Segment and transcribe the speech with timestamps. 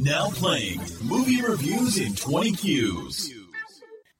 [0.00, 3.32] Now playing movie reviews in 20 Qs.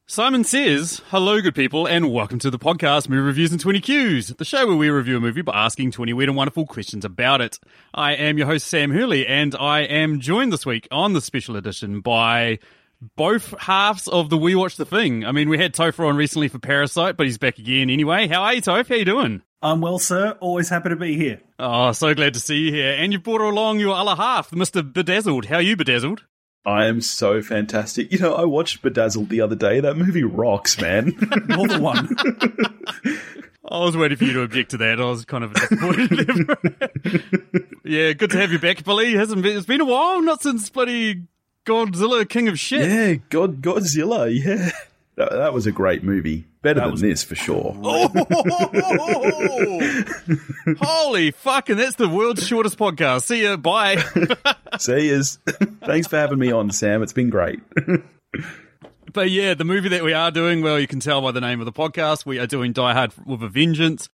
[0.07, 4.37] Simon says, Hello, good people, and welcome to the podcast Movie Reviews in 20 Qs,
[4.38, 7.41] the show where we review a movie by asking 20 weird and wonderful questions about
[7.41, 7.61] it.
[7.95, 11.54] I am your host, Sam Hurley, and I am joined this week on the special
[11.54, 12.58] edition by
[13.14, 15.24] both halves of the We Watched a Thing.
[15.24, 18.26] I mean, we had Topher on recently for Parasite, but he's back again anyway.
[18.26, 18.88] How are you, Toph?
[18.88, 19.42] How you doing?
[19.62, 20.36] I'm well, sir.
[20.40, 21.40] Always happy to be here.
[21.59, 22.93] Oh, so glad to see you here.
[22.93, 24.82] And you brought along your other half, Mr.
[24.93, 25.46] Bedazzled.
[25.46, 26.24] How are you, Bedazzled?
[26.64, 28.12] I am so fantastic.
[28.12, 29.80] You know, I watched Bedazzled the other day.
[29.80, 31.06] That movie rocks, man.
[31.48, 32.09] You're the one.
[33.70, 35.00] I was waiting for you to object to that.
[35.00, 36.28] I was kind of disappointed.
[37.84, 39.14] yeah, good to have you back, Billy.
[39.14, 41.25] Hasn't been, it's been a while, not since bloody
[41.66, 42.88] Godzilla King of Shit.
[42.88, 44.33] yeah, God, Godzilla.
[44.33, 44.70] Yeah,
[45.16, 46.47] that, that was a great movie.
[46.62, 47.77] Better than this for sure.
[47.85, 48.09] Oh,
[50.81, 51.77] holy fucking!
[51.77, 53.23] That's the world's shortest podcast.
[53.23, 53.57] See ya.
[53.57, 54.03] Bye.
[54.79, 55.37] See yous.
[55.84, 57.03] Thanks for having me on, Sam.
[57.03, 57.61] It's been great.
[59.12, 61.61] But yeah, the movie that we are doing, well, you can tell by the name
[61.61, 64.09] of the podcast, we are doing Die Hard with a Vengeance.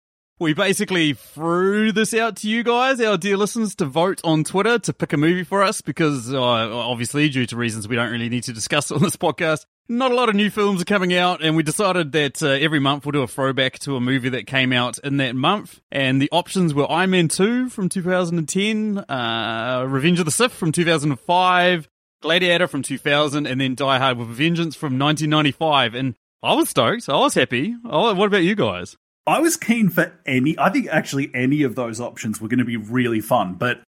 [0.42, 4.76] We basically threw this out to you guys, our dear listeners, to vote on Twitter
[4.76, 8.28] to pick a movie for us because, uh, obviously, due to reasons we don't really
[8.28, 11.44] need to discuss on this podcast, not a lot of new films are coming out,
[11.44, 14.48] and we decided that uh, every month we'll do a throwback to a movie that
[14.48, 15.80] came out in that month.
[15.92, 20.72] And the options were Iron Man 2 from 2010, uh, Revenge of the Sith from
[20.72, 21.88] 2005,
[22.20, 25.94] Gladiator from 2000, and then Die Hard with a Vengeance from 1995.
[25.94, 27.08] And I was stoked.
[27.08, 27.76] I was happy.
[27.84, 28.96] Oh, what about you guys?
[29.26, 30.58] I was keen for any.
[30.58, 33.80] I think actually any of those options were going to be really fun, but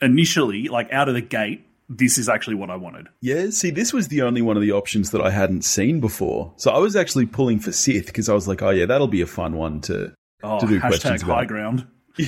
[0.00, 3.06] initially, like out of the gate, this is actually what I wanted.
[3.20, 6.52] Yeah, see, this was the only one of the options that I hadn't seen before.
[6.56, 9.22] So I was actually pulling for Sith because I was like, oh yeah, that'll be
[9.22, 11.48] a fun one to Oh, to do hashtag questions high about.
[11.48, 11.86] ground.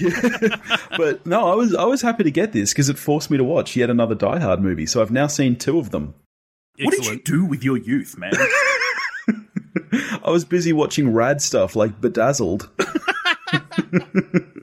[0.97, 3.45] But no, I was I was happy to get this because it forced me to
[3.45, 4.87] watch yet another Die Hard movie.
[4.87, 6.15] So I've now seen two of them.
[6.81, 8.33] What did you do with your youth, man?
[10.25, 12.69] I was busy watching rad stuff like Bedazzled.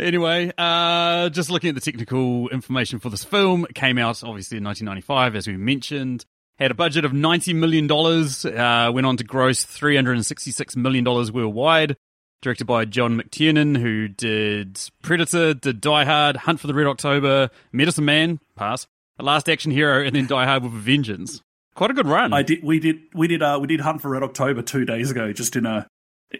[0.00, 4.56] Anyway, uh, just looking at the technical information for this film, it came out obviously
[4.56, 6.24] in 1995, as we mentioned.
[6.58, 11.96] Had a budget of $90 million, uh, went on to gross $366 million worldwide.
[12.40, 17.50] Directed by John McTiernan, who did Predator, did Die Hard, Hunt for the Red October,
[17.70, 18.86] Medicine Man, pass,
[19.18, 21.42] Last Action Hero, and then Die Hard with a Vengeance.
[21.74, 22.32] Quite a good run.
[22.32, 22.62] I did.
[22.62, 23.00] We did.
[23.14, 23.42] We did.
[23.42, 25.32] Uh, we did Hunt for Red October two days ago.
[25.32, 25.86] Just in a.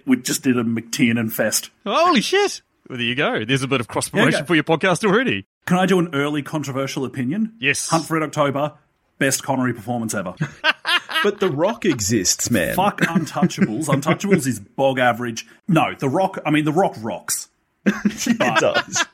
[0.06, 1.70] We just did a McTiernan fest.
[1.84, 2.62] Holy shit!
[2.88, 3.44] Well, there you go.
[3.44, 4.46] There's a bit of cross promotion Yeah, go.
[4.46, 5.46] for your podcast already.
[5.66, 7.54] Can I do an early controversial opinion?
[7.58, 7.88] Yes.
[7.88, 8.74] Hunt for Red October,
[9.18, 10.34] best Connery performance ever.
[11.22, 12.74] But The Rock exists, man.
[12.76, 13.84] Fuck Untouchables.
[13.88, 15.46] Untouchables is bog average.
[15.68, 16.38] No, The Rock.
[16.46, 17.48] I mean, The Rock rocks,
[17.84, 19.04] It does.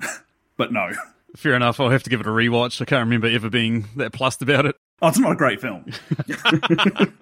[0.56, 0.90] but no.
[1.36, 1.78] Fair enough.
[1.78, 2.80] I'll have to give it a rewatch.
[2.80, 4.76] I can't remember ever being that plussed about it.
[5.02, 5.86] Oh, it's not a great film.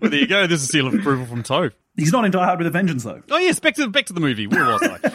[0.00, 0.46] Well, there you go.
[0.46, 1.70] There's a seal of approval from Toe.
[1.96, 3.22] He's not in Die Hard with a Vengeance, though.
[3.30, 4.46] Oh yes, back to back to the movie.
[4.46, 5.12] Where was I?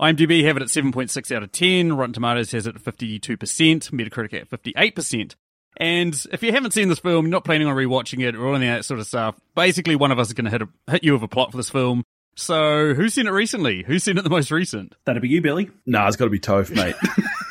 [0.12, 1.92] IMDb have it at 7.6 out of 10.
[1.94, 3.20] Rotten Tomatoes has it at 52%.
[3.30, 5.34] Metacritic at 58%.
[5.76, 8.76] And if you haven't seen this film, not planning on rewatching it or any of
[8.76, 11.12] that sort of stuff, basically one of us is going to hit, a, hit you
[11.12, 12.02] with a plot for this film.
[12.34, 13.82] So who's seen it recently?
[13.82, 14.94] Who's seen it the most recent?
[15.04, 15.70] That'd be you, Billy.
[15.86, 16.96] Nah, it's got to be Toph, mate.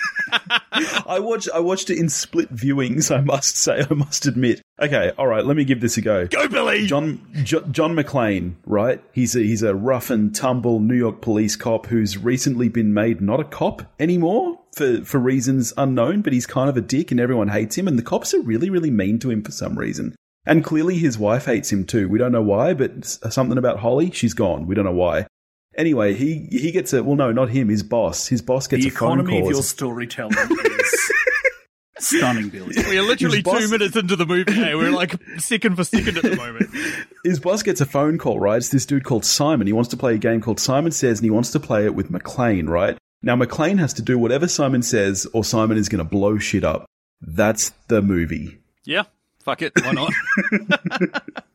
[1.05, 3.15] I watched I watched it in split viewings.
[3.15, 4.61] I must say, I must admit.
[4.81, 6.27] Okay, all right, let me give this a go.
[6.27, 6.87] Go Billy!
[6.87, 9.01] John jo- John McClane, right?
[9.11, 13.21] He's a, he's a rough and tumble New York police cop who's recently been made
[13.21, 17.19] not a cop anymore for for reasons unknown, but he's kind of a dick and
[17.19, 20.15] everyone hates him and the cops are really really mean to him for some reason.
[20.45, 22.09] And clearly his wife hates him too.
[22.09, 24.65] We don't know why, but something about Holly, she's gone.
[24.65, 25.27] We don't know why.
[25.77, 28.27] Anyway, he he gets a well no, not him, his boss.
[28.27, 29.13] His boss gets The a phone call.
[29.19, 29.47] economy call.
[29.49, 31.11] of your storytelling is
[31.99, 32.73] stunning, Billy.
[32.89, 34.51] We are literally His boss- two minutes into the movie.
[34.51, 36.69] Hey, we're like second for second at the moment.
[37.23, 38.57] his boss gets a phone call, right?
[38.57, 39.67] It's this dude called Simon.
[39.67, 41.95] He wants to play a game called Simon Says, and he wants to play it
[41.95, 42.97] with McClane, right?
[43.23, 46.63] Now, McClane has to do whatever Simon says, or Simon is going to blow shit
[46.63, 46.85] up.
[47.21, 48.57] That's the movie.
[48.83, 49.03] Yeah,
[49.43, 49.73] fuck it.
[49.79, 50.11] Why not?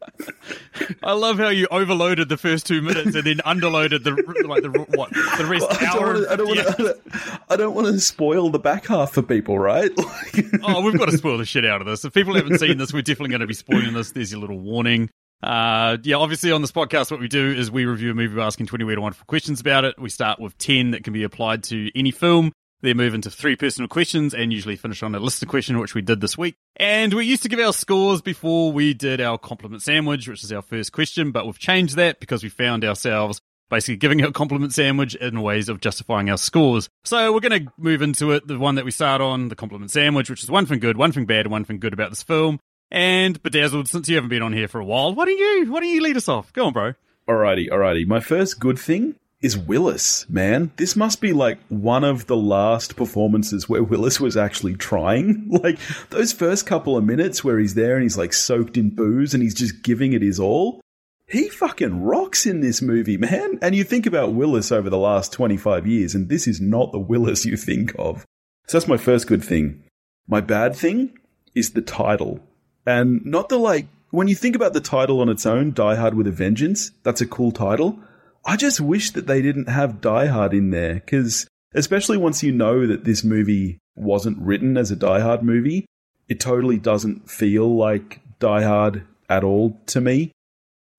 [1.02, 4.12] I love how you overloaded the first two minutes and then underloaded the
[4.46, 6.12] like the what the rest I don't hour.
[6.14, 6.64] wanna- I don't yeah.
[6.64, 7.40] want to.
[7.48, 9.90] I don't want to spoil the back half for people, right?
[9.96, 12.04] Like, Oh, we've got to spoil the shit out of this.
[12.04, 14.12] If people haven't seen this, we're definitely going to be spoiling this.
[14.12, 15.10] There's your little warning.
[15.42, 18.44] Uh, yeah, obviously on this podcast, what we do is we review a movie by
[18.46, 19.98] asking 20 weird and wonderful questions about it.
[19.98, 22.52] We start with 10 that can be applied to any film.
[22.86, 26.02] Then move into three personal questions and usually finish on a listener question, which we
[26.02, 26.54] did this week.
[26.76, 30.52] And we used to give our scores before we did our compliment sandwich, which is
[30.52, 33.40] our first question, but we've changed that because we found ourselves
[33.70, 36.88] basically giving a compliment sandwich in ways of justifying our scores.
[37.02, 38.46] So we're going to move into it.
[38.46, 41.10] The one that we start on, the compliment sandwich, which is one thing good, one
[41.10, 42.60] thing bad, one thing good about this film.
[42.92, 45.80] And Bedazzled, since you haven't been on here for a while, why don't you why
[45.80, 46.52] don't you lead us off?
[46.52, 46.92] Go on, bro.
[47.28, 48.06] Alrighty, alrighty.
[48.06, 50.72] My first good thing is Willis, man.
[50.76, 55.50] This must be like one of the last performances where Willis was actually trying.
[55.66, 55.78] Like
[56.10, 59.42] those first couple of minutes where he's there and he's like soaked in booze and
[59.42, 60.80] he's just giving it his all.
[61.28, 63.58] He fucking rocks in this movie, man.
[63.62, 67.00] And you think about Willis over the last 25 years, and this is not the
[67.00, 68.24] Willis you think of.
[68.68, 69.82] So that's my first good thing.
[70.28, 71.18] My bad thing
[71.54, 72.40] is the title.
[72.86, 76.14] And not the like, when you think about the title on its own, Die Hard
[76.14, 77.98] with a Vengeance, that's a cool title.
[78.46, 82.52] I just wish that they didn't have Die Hard in there, because especially once you
[82.52, 85.84] know that this movie wasn't written as a Die Hard movie,
[86.28, 90.30] it totally doesn't feel like Die Hard at all to me.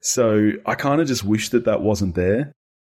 [0.02, 2.52] So I kind of just wish that that wasn't there.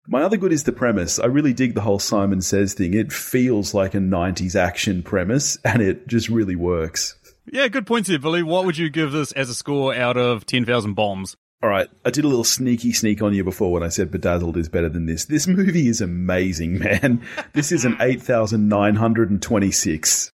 [0.07, 1.17] My other good is the premise.
[1.17, 2.93] I really dig the whole Simon Says thing.
[2.93, 7.15] It feels like a 90s action premise, and it just really works.
[7.51, 8.43] Yeah, good points here, Billy.
[8.43, 11.35] What would you give this as a score out of 10,000 bombs?
[11.63, 14.57] All right, I did a little sneaky sneak on you before when I said Bedazzled
[14.57, 15.23] is better than this.
[15.23, 17.21] This movie is amazing, man.
[17.53, 20.31] This is an 8,926.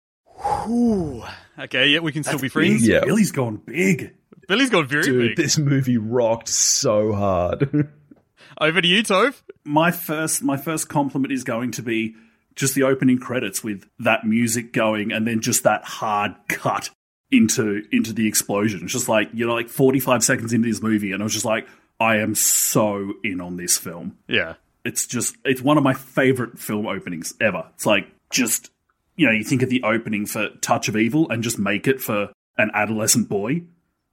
[0.69, 1.23] Ooh.
[1.59, 2.83] Okay, yeah, we can still be friends.
[2.83, 2.91] Big.
[2.91, 3.01] Yeah.
[3.07, 4.13] Billy's gone big.
[4.49, 5.37] Billy's gone very Dude, big.
[5.39, 7.89] this movie rocked so hard.
[8.61, 9.41] Over to you, Toph.
[9.65, 12.17] My first, my first compliment is going to be
[12.55, 16.91] just the opening credits with that music going, and then just that hard cut
[17.37, 18.81] into into the explosion.
[18.85, 21.67] It's just like you're like 45 seconds into this movie, and I was just like,
[22.01, 24.19] I am so in on this film.
[24.29, 24.55] Yeah.
[24.85, 27.67] It's just it's one of my favorite film openings ever.
[27.75, 28.71] It's like just
[29.17, 32.01] you know you think of the opening for Touch of Evil and just make it
[32.01, 33.63] for an adolescent boy,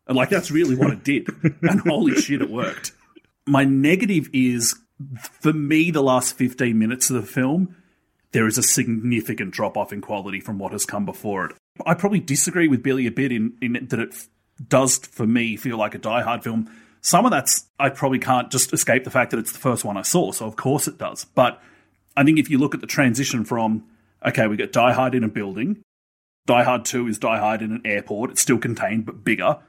[0.07, 1.27] and like that's really what it did.
[1.62, 2.94] and holy shit, it worked.
[3.45, 4.75] My negative is
[5.41, 7.75] for me the last 15 minutes of the film
[8.31, 11.55] there is a significant drop off in quality from what has come before it.
[11.85, 14.27] I probably disagree with Billy a bit in, in that it
[14.67, 16.69] does, for me, feel like a Die Hard film.
[17.01, 19.97] Some of that's, I probably can't just escape the fact that it's the first one
[19.97, 21.25] I saw, so of course it does.
[21.25, 21.61] But
[22.15, 23.85] I think if you look at the transition from,
[24.25, 25.81] okay, we got Die Hard in a building,
[26.45, 29.59] Die Hard 2 is Die Hard in an airport, it's still contained but bigger.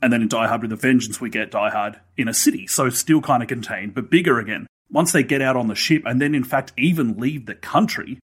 [0.00, 2.66] And then in Die Hard with a Vengeance, we get Die Hard in a city,
[2.66, 6.02] so still kind of contained but bigger again once they get out on the ship
[6.06, 8.18] and then in fact even leave the country,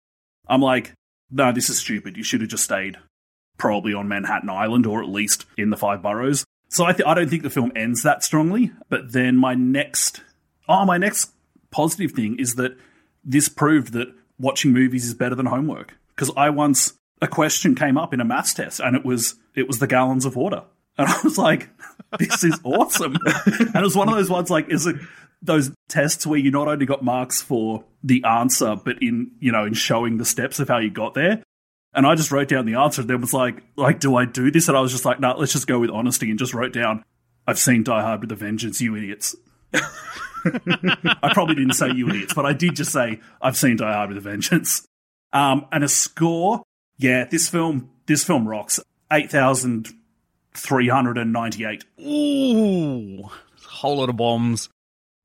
[0.49, 0.93] I'm like,
[1.31, 2.17] no, this is stupid.
[2.17, 2.99] You should have just stayed
[3.57, 6.45] probably on Manhattan Island or at least in the five boroughs.
[6.69, 8.73] So I, th- I don't think the film ends that strongly.
[8.89, 10.23] But then my next,
[10.69, 11.33] oh, my next
[11.71, 12.77] positive thing is that
[13.25, 14.09] this proved that
[14.39, 15.95] watching movies is better than homework.
[16.15, 19.67] Because I once a question came up in a maths test and it was it
[19.67, 20.65] was the gallons of water.
[20.97, 21.69] And I was like,
[22.19, 23.17] this is awesome.
[23.47, 24.97] and it was one of those ones like, is it
[25.43, 29.65] those tests where you not only got marks for the answer, but in, you know,
[29.65, 31.43] in showing the steps of how you got there.
[31.93, 34.51] And I just wrote down the answer and then was like, like, do I do
[34.51, 34.69] this?
[34.69, 37.03] And I was just like, no, let's just go with honesty and just wrote down,
[37.47, 39.35] I've seen Die Hard with a Vengeance, you idiots.
[39.75, 44.11] I probably didn't say you idiots, but I did just say, I've seen Die Hard
[44.11, 44.87] with a Vengeance.
[45.33, 46.63] Um, and a score,
[46.97, 48.79] yeah, this film, this film rocks.
[49.13, 51.85] 8,398.
[52.01, 53.29] Ooh.
[53.67, 54.69] Whole lot of bombs.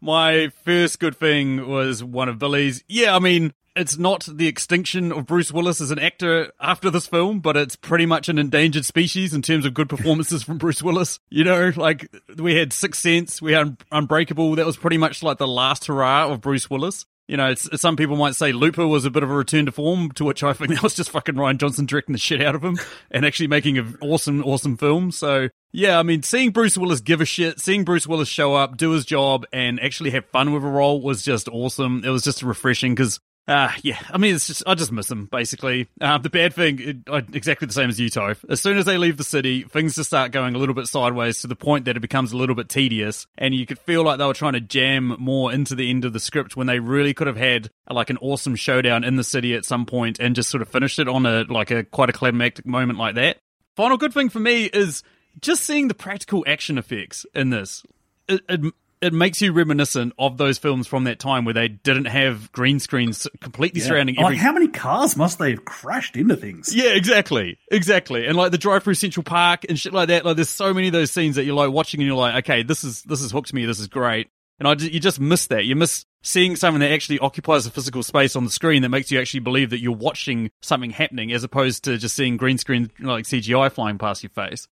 [0.02, 2.84] My first good thing was one of Billy's.
[2.88, 7.08] Yeah, I mean, it's not the extinction of Bruce Willis as an actor after this
[7.08, 10.82] film, but it's pretty much an endangered species in terms of good performances from Bruce
[10.82, 11.20] Willis.
[11.30, 14.56] You know, like we had Sixth Sense, we had Unbreakable.
[14.56, 17.06] That was pretty much like the last hurrah of Bruce Willis.
[17.28, 20.12] You know, some people might say Looper was a bit of a return to form,
[20.12, 22.64] to which I think that was just fucking Rian Johnson directing the shit out of
[22.64, 22.78] him
[23.10, 25.12] and actually making an awesome, awesome film.
[25.12, 28.78] So, yeah, I mean, seeing Bruce Willis give a shit, seeing Bruce Willis show up,
[28.78, 32.04] do his job, and actually have fun with a role was just awesome.
[32.06, 35.26] It was just refreshing because uh, yeah, I mean, it's just, I just miss them,
[35.32, 35.88] basically.
[36.02, 38.44] Uh, the bad thing, it, exactly the same as Toph.
[38.50, 41.42] As soon as they leave the city, things just start going a little bit sideways
[41.42, 43.28] to the point that it becomes a little bit tedious.
[43.38, 46.14] And you could feel like they were trying to jam more into the end of
[46.14, 49.54] the script when they really could have had like an awesome showdown in the city
[49.54, 52.14] at some point and just sort of finished it on a, like a quite a
[52.14, 53.38] climactic moment like that.
[53.76, 55.04] Final good thing for me is
[55.40, 57.84] just seeing the practical action effects in this.
[58.28, 58.74] It, it,
[59.06, 62.80] it makes you reminiscent of those films from that time where they didn't have green
[62.80, 66.76] screens completely surrounding Like, how many cars must they have crashed into things?
[66.76, 70.26] yeah, exactly, exactly, and like the drive through Central Park and shit like that.
[70.26, 72.64] Like, there's so many of those scenes that you're like watching and you're like, okay,
[72.64, 73.66] this is this is hooked me.
[73.66, 75.66] This is great, and I you just miss that.
[75.66, 79.12] You miss seeing something that actually occupies a physical space on the screen that makes
[79.12, 82.90] you actually believe that you're watching something happening, as opposed to just seeing green screen
[83.00, 84.68] like CGI flying past your face.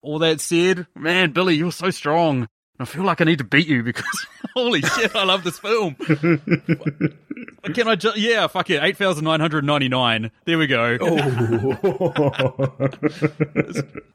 [0.00, 2.46] All that said, man, Billy, you're so strong.
[2.80, 5.94] I feel like I need to beat you because holy shit, I love this film.
[5.96, 10.30] Can I just, yeah, fuck it, 8,999.
[10.44, 10.96] There we go.
[11.00, 11.16] Oh.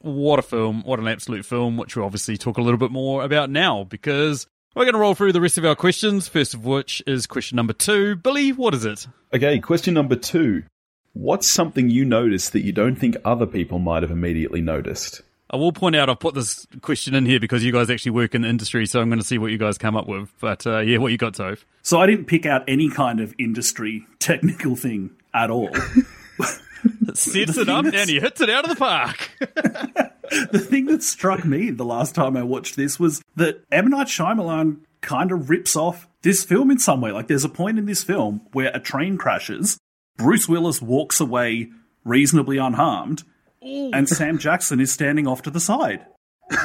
[0.00, 0.82] what a film.
[0.84, 4.46] What an absolute film, which we'll obviously talk a little bit more about now because
[4.74, 6.26] we're going to roll through the rest of our questions.
[6.26, 8.16] First of which is question number two.
[8.16, 9.06] Billy, what is it?
[9.32, 10.64] Okay, question number two.
[11.12, 15.22] What's something you noticed that you don't think other people might have immediately noticed?
[15.54, 18.34] I will point out I've put this question in here because you guys actually work
[18.34, 20.28] in the industry, so I'm going to see what you guys come up with.
[20.40, 21.62] But uh, yeah, what you got, Toph?
[21.80, 25.72] So I didn't pick out any kind of industry technical thing at all.
[27.14, 29.30] Sets it up and he hits it out of the park.
[30.50, 33.62] the thing that struck me the last time I watched this was that.
[33.70, 37.12] Night Shyamalan kind of rips off this film in some way.
[37.12, 39.78] Like, there's a point in this film where a train crashes,
[40.16, 41.68] Bruce Willis walks away
[42.04, 43.22] reasonably unharmed,
[43.64, 46.06] and Sam Jackson is standing off to the side.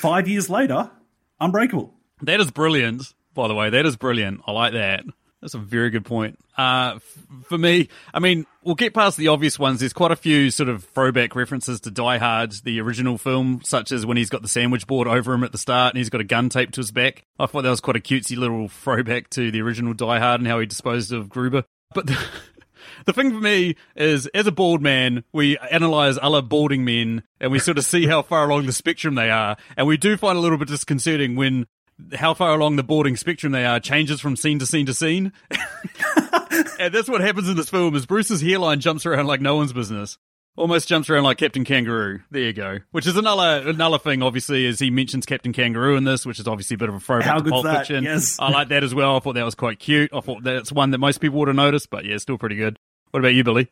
[0.00, 0.90] Five years later,
[1.40, 1.94] Unbreakable.
[2.22, 3.70] That is brilliant, by the way.
[3.70, 4.40] That is brilliant.
[4.46, 5.04] I like that.
[5.40, 6.36] That's a very good point.
[6.56, 9.78] Uh, f- for me, I mean, we'll get past the obvious ones.
[9.78, 13.92] There's quite a few sort of throwback references to Die Hard, the original film, such
[13.92, 16.20] as when he's got the sandwich board over him at the start and he's got
[16.20, 17.22] a gun taped to his back.
[17.38, 20.48] I thought that was quite a cutesy little throwback to the original Die Hard and
[20.48, 21.62] how he disposed of Gruber.
[21.94, 22.18] But the,
[23.06, 27.52] the thing for me is, as a bald man, we analyze other balding men and
[27.52, 29.56] we sort of see how far along the spectrum they are.
[29.76, 31.66] And we do find a little bit disconcerting when
[32.14, 35.32] how far along the boarding spectrum they are changes from scene to scene to scene.
[36.78, 39.72] and that's what happens in this film is Bruce's hairline jumps around like no one's
[39.72, 40.18] business.
[40.56, 42.20] Almost jumps around like Captain Kangaroo.
[42.32, 42.78] There you go.
[42.90, 46.48] Which is another another thing, obviously, is he mentions Captain Kangaroo in this, which is
[46.48, 47.86] obviously a bit of a throwback How to Pulp that?
[47.86, 48.02] Fiction.
[48.02, 48.40] Yes.
[48.40, 49.16] I like that as well.
[49.16, 50.10] I thought that was quite cute.
[50.12, 52.76] I thought that's one that most people would have noticed, but yeah, still pretty good.
[53.10, 53.68] What about you, Billy?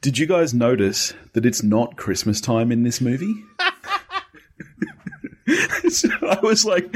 [0.00, 3.34] Did you guys notice that it's not Christmas time in this movie?
[5.88, 6.94] So I was like,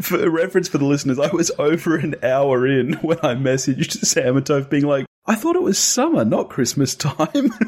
[0.00, 4.38] for reference for the listeners, I was over an hour in when I messaged Sam
[4.38, 7.52] and Toph being like, I thought it was summer, not Christmas time.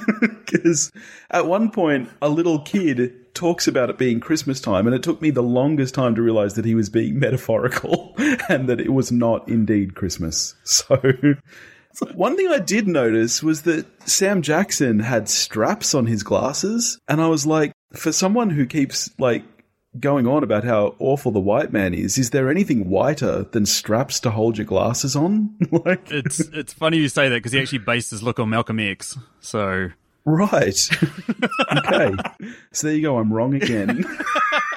[0.49, 0.91] Because
[1.31, 5.21] at one point, a little kid talks about it being Christmas time, and it took
[5.21, 8.15] me the longest time to realize that he was being metaphorical
[8.49, 10.55] and that it was not indeed Christmas.
[10.65, 10.99] So.
[12.15, 17.21] One thing I did notice was that Sam Jackson had straps on his glasses, and
[17.21, 19.43] I was like, for someone who keeps like
[19.99, 24.21] going on about how awful the white man is, is there anything whiter than straps
[24.21, 25.57] to hold your glasses on?
[25.71, 28.79] like, It's it's funny you say that because he actually based his look on Malcolm
[28.79, 29.19] X.
[29.41, 29.91] So
[30.29, 30.89] right?
[31.77, 32.15] okay,
[32.73, 33.19] so there you go.
[33.19, 34.05] I'm wrong again.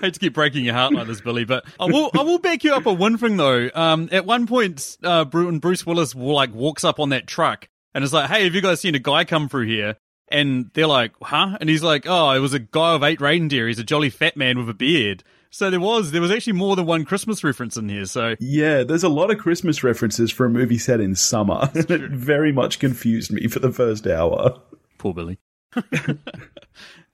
[0.00, 2.64] hate to keep breaking your heart like this, Billy, but I will I will back
[2.64, 3.70] you up on one thing though.
[3.74, 8.12] Um, at one point, uh, Bruce Willis like walks up on that truck and is
[8.12, 9.96] like, "Hey, have you guys seen a guy come through here?"
[10.30, 13.68] And they're like, "Huh?" And he's like, "Oh, it was a guy of eight reindeer.
[13.68, 16.76] He's a jolly fat man with a beard." So there was there was actually more
[16.76, 18.04] than one Christmas reference in here.
[18.04, 21.70] So yeah, there's a lot of Christmas references for a movie set in summer.
[21.74, 24.60] it very much confused me for the first hour.
[24.98, 25.38] poor Billy.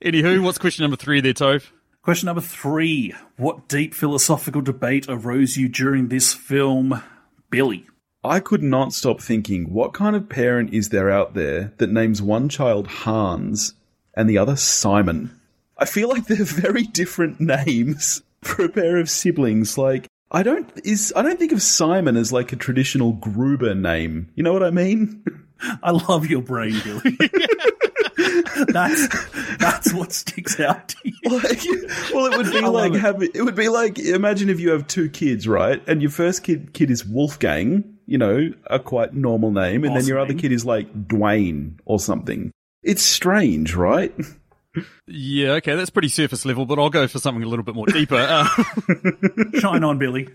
[0.01, 1.71] Anywho, what's question number three there, Toph?
[2.01, 3.13] Question number three.
[3.37, 7.01] What deep philosophical debate arose you during this film,
[7.49, 7.85] Billy?
[8.23, 12.21] I could not stop thinking, what kind of parent is there out there that names
[12.21, 13.73] one child Hans
[14.15, 15.39] and the other Simon?
[15.77, 19.77] I feel like they're very different names for a pair of siblings.
[19.77, 24.29] Like, I don't is I don't think of Simon as like a traditional Gruber name.
[24.35, 25.23] You know what I mean?
[25.83, 27.17] I love your brain, Billy.
[28.67, 29.07] that's
[29.57, 31.13] that's what sticks out to you.
[31.29, 31.61] Like,
[32.13, 32.99] well, it would be like it.
[32.99, 33.29] having.
[33.33, 35.81] It would be like imagine if you have two kids, right?
[35.87, 40.05] And your first kid kid is Wolfgang, you know, a quite normal name, and then
[40.05, 42.51] your other kid is like Dwayne or something.
[42.83, 44.13] It's strange, right?
[45.07, 47.85] Yeah, okay, that's pretty surface level, but I'll go for something a little bit more
[47.87, 48.15] deeper.
[48.35, 48.47] Uh,
[49.59, 50.27] Shine on, Billy.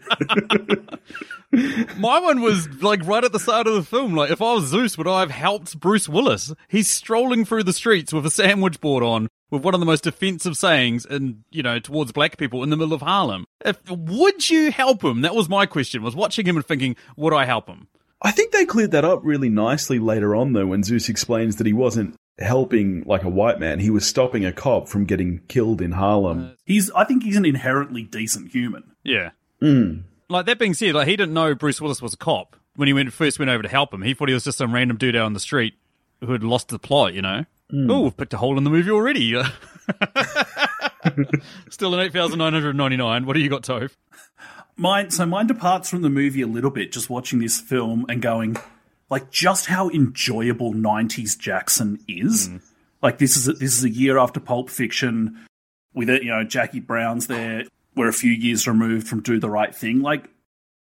[1.98, 4.14] my one was like right at the start of the film.
[4.14, 6.54] Like, if I was Zeus, would I have helped Bruce Willis?
[6.68, 10.06] He's strolling through the streets with a sandwich board on, with one of the most
[10.06, 13.44] offensive sayings, and you know, towards black people in the middle of Harlem.
[13.64, 15.22] If would you help him?
[15.22, 16.02] That was my question.
[16.02, 17.88] Was watching him and thinking, would I help him?
[18.22, 21.66] I think they cleared that up really nicely later on, though, when Zeus explains that
[21.66, 25.80] he wasn't helping like a white man; he was stopping a cop from getting killed
[25.80, 26.56] in Harlem.
[26.64, 28.92] He's I think he's an inherently decent human.
[29.02, 29.30] Yeah.
[29.62, 30.04] Mm.
[30.28, 32.94] Like that being said, like he didn't know Bruce Willis was a cop when he
[32.94, 34.02] went first went over to help him.
[34.02, 35.74] He thought he was just some random dude out on the street
[36.20, 37.14] who had lost the plot.
[37.14, 37.44] You know.
[37.72, 39.32] Oh, we've picked a hole in the movie already.
[41.70, 43.26] Still an eight thousand nine hundred ninety nine.
[43.26, 43.92] What do you got, Toph?
[44.76, 48.20] Mine so mine departs from the movie a little bit just watching this film and
[48.22, 48.56] going
[49.10, 52.48] like just how enjoyable 90s Jackson is.
[52.48, 52.62] Mm.
[53.02, 55.44] Like this is a, this is a year after Pulp Fiction.
[55.92, 56.22] with it.
[56.22, 57.64] You know, Jackie Brown's there.
[57.96, 60.00] We're a few years removed from Do the Right Thing.
[60.00, 60.28] Like,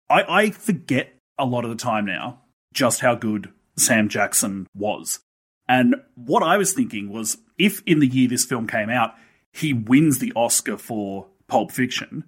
[0.08, 2.38] I, I forget a lot of the time now
[2.72, 5.20] just how good Sam Jackson was.
[5.68, 9.14] And what I was thinking was if in the year this film came out,
[9.52, 12.24] he wins the Oscar for Pulp Fiction,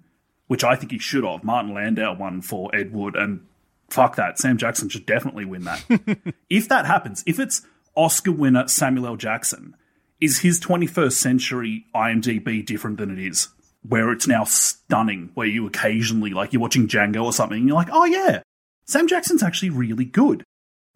[0.47, 1.43] which I think he should have.
[1.43, 3.45] Martin Landau won for Ed Wood, and
[3.89, 4.39] fuck that.
[4.39, 5.83] Sam Jackson should definitely win that.
[6.49, 7.61] if that happens, if it's
[7.95, 9.15] Oscar winner Samuel L.
[9.15, 9.75] Jackson,
[10.21, 13.49] is his 21st century IMDb different than it is?
[13.87, 17.75] Where it's now stunning, where you occasionally, like, you're watching Django or something, and you're
[17.77, 18.41] like, oh yeah,
[18.85, 20.43] Sam Jackson's actually really good.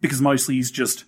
[0.01, 1.03] Because mostly he's just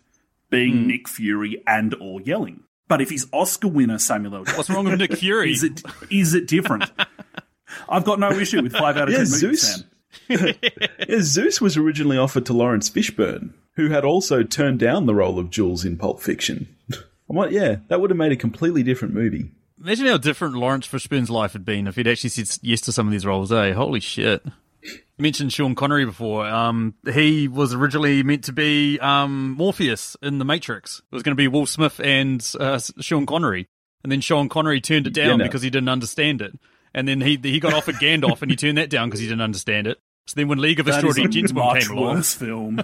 [0.50, 0.88] being hmm.
[0.88, 2.64] Nick Fury and or yelling.
[2.90, 4.44] But if he's Oscar winner Samuel L.
[4.44, 5.54] Jackson, What's wrong with Nick Fury?
[5.54, 6.92] is it is it different?
[7.90, 9.62] I've got no issue with five out of Yeah, ten movies, Zeus.
[9.62, 9.90] Sam.
[10.30, 15.40] Yeah, Zeus was originally offered to Laurence Fishburne, who had also turned down the role
[15.40, 16.74] of Jules in Pulp Fiction.
[17.30, 19.52] I'm like, yeah, that would have made a completely different movie.
[19.84, 23.08] Imagine how different Laurence Fishburne's life had been if he'd actually said yes to some
[23.08, 23.74] of these roles, eh?
[23.74, 24.44] Holy shit.
[24.84, 26.46] You mentioned Sean Connery before.
[26.46, 31.00] Um, he was originally meant to be um, Morpheus in The Matrix.
[31.12, 33.68] It was going to be Will Smith and uh, Sean Connery.
[34.04, 35.44] And then Sean Connery turned it down Yeah, no.
[35.46, 36.58] because he didn't understand it.
[36.94, 39.42] And then he he got offered Gandalf and he turned that down because he didn't
[39.42, 40.00] understand it.
[40.28, 42.16] So then when League of Extraordinary Gentlemen came along.
[42.16, 42.84] worse film.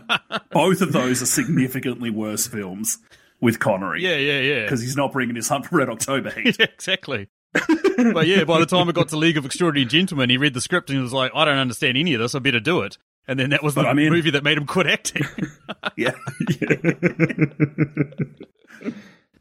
[0.52, 2.98] Both of those are significantly worse films
[3.40, 4.04] with Connery.
[4.04, 4.64] Yeah, yeah, yeah.
[4.64, 6.58] because he's not bringing his Hunt for Red October heat.
[6.60, 7.30] Yeah, exactly.
[7.54, 10.62] but yeah, by the time it got to League of Extraordinary Gentlemen, he read the
[10.62, 12.36] script and he was like, I don't understand any of this.
[12.36, 12.98] I better do it.
[13.28, 14.12] And then that was the I'm in.
[14.12, 15.24] movie that made him quit acting.
[15.98, 16.12] yeah,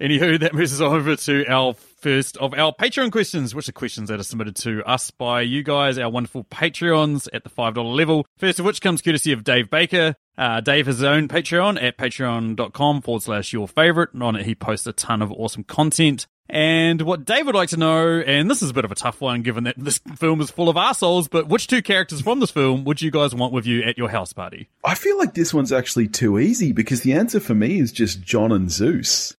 [0.00, 4.08] Anywho, that moves us over to our first of our Patreon questions, which are questions
[4.08, 8.26] that are submitted to us by you guys, our wonderful Patreons at the $5 level.
[8.38, 10.14] First of which comes courtesy of Dave Baker.
[10.36, 14.12] Uh, Dave has his own Patreon at patreon.com forward slash your favorite.
[14.12, 16.26] And on it, he posts a ton of awesome content.
[16.48, 19.20] And what Dave would like to know, and this is a bit of a tough
[19.20, 22.52] one given that this film is full of assholes, but which two characters from this
[22.52, 24.68] film would you guys want with you at your house party?
[24.84, 28.22] I feel like this one's actually too easy because the answer for me is just
[28.22, 29.34] John and Zeus.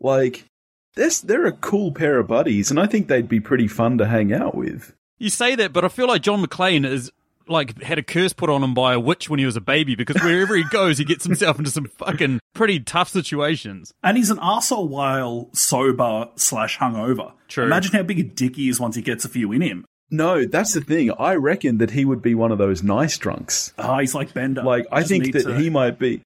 [0.00, 0.44] Like,
[0.94, 4.06] they're, they're a cool pair of buddies, and I think they'd be pretty fun to
[4.06, 4.94] hang out with.
[5.18, 7.10] You say that, but I feel like John McClane is
[7.48, 9.94] like had a curse put on him by a witch when he was a baby
[9.94, 13.94] because wherever he goes, he gets himself into some fucking pretty tough situations.
[14.02, 17.32] and he's an asshole while sober slash hungover.
[17.48, 17.64] True.
[17.64, 19.84] Imagine how big a dick he is once he gets a few in him.
[20.10, 21.10] No, that's the thing.
[21.18, 23.72] I reckon that he would be one of those nice drunks.
[23.78, 24.62] Ah, he's like Bender.
[24.62, 26.22] Like, I Just think that to- he might be.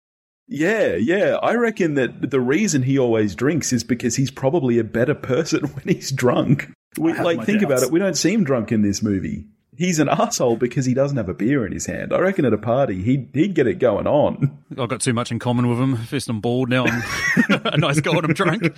[0.53, 1.37] Yeah, yeah.
[1.43, 5.61] I reckon that the reason he always drinks is because he's probably a better person
[5.75, 6.69] when he's drunk.
[6.99, 7.93] We, like, my think about it.
[7.93, 9.45] We don't see him drunk in this movie.
[9.77, 12.13] He's an asshole because he doesn't have a beer in his hand.
[12.13, 14.59] I reckon at a party, he'd, he'd get it going on.
[14.77, 15.97] I've got too much in common with him.
[15.97, 17.03] First I'm bald, now I'm
[17.65, 18.75] a nice guy when I'm drunk.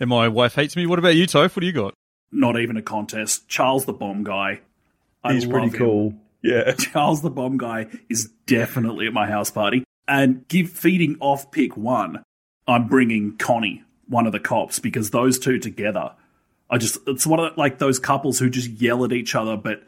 [0.00, 0.86] and my wife hates me.
[0.86, 1.54] What about you, Toph?
[1.56, 1.94] What do you got?
[2.30, 3.48] not even a contest.
[3.48, 4.60] Charles the Bomb Guy.
[5.24, 5.78] I He's pretty love him.
[5.78, 6.14] cool.
[6.42, 6.72] Yeah.
[6.78, 9.84] Charles the Bomb Guy is definitely at my house party.
[10.06, 12.22] And give feeding off pick one,
[12.66, 16.12] I'm bringing Connie, one of the cops, because those two together,
[16.70, 19.56] I just it's one of the, like those couples who just yell at each other,
[19.56, 19.82] but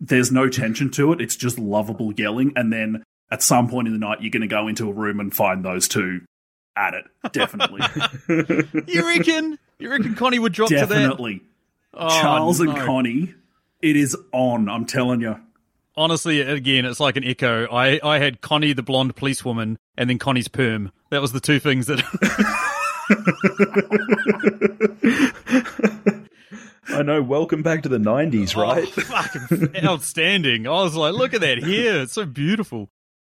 [0.00, 1.20] there's no tension to it.
[1.20, 4.46] It's just lovable yelling, and then at some point in the night, you're going to
[4.46, 6.20] go into a room and find those two
[6.76, 7.04] at it.
[7.32, 7.80] Definitely,
[8.86, 9.58] You reckon?
[9.78, 10.88] You reckon Connie would drop to that?
[10.88, 11.42] definitely.
[11.94, 12.76] Oh, Charles and.
[12.76, 13.34] Connie,
[13.80, 14.68] it is on.
[14.68, 15.40] I'm telling you.
[15.96, 17.66] Honestly, again, it's like an echo.
[17.66, 20.90] I, I had Connie, the blonde policewoman, and then Connie's perm.
[21.10, 22.00] That was the two things that.
[26.88, 27.22] I know.
[27.22, 28.86] Welcome back to the 90s, right?
[28.86, 30.66] Oh, fucking outstanding.
[30.66, 32.02] I was like, look at that hair.
[32.02, 32.90] It's so beautiful.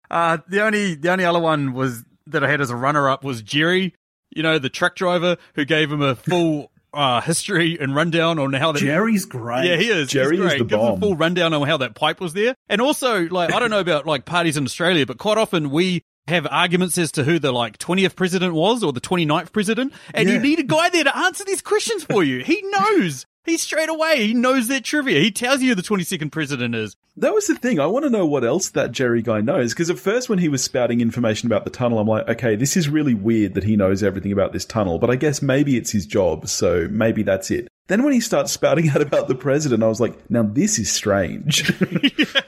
[0.10, 3.24] Uh, the only the only other one was that I had as a runner up
[3.24, 3.96] was Jerry,
[4.30, 8.54] you know, the truck driver who gave him a full uh, history and rundown on
[8.54, 9.66] how that Jerry's great.
[9.66, 10.10] Yeah, he is.
[10.10, 10.60] Jerry He's is great.
[10.60, 12.56] the Give us a full rundown on how that pipe was there.
[12.70, 16.04] And also, like, I don't know about like parties in Australia, but quite often we
[16.28, 19.94] have arguments as to who the like 20th president was or the 29th president.
[20.14, 22.44] And you need a guy there to answer these questions for you.
[22.44, 23.26] He knows.
[23.44, 25.20] He straight away, he knows that trivia.
[25.20, 26.96] He tells you who the 22nd president is.
[27.18, 27.80] That was the thing.
[27.80, 29.74] I want to know what else that Jerry guy knows.
[29.74, 32.78] Because at first, when he was spouting information about the tunnel, I'm like, okay, this
[32.78, 34.98] is really weird that he knows everything about this tunnel.
[34.98, 37.68] But I guess maybe it's his job, so maybe that's it.
[37.88, 40.90] Then when he starts spouting out about the president, I was like, now this is
[40.90, 41.66] strange.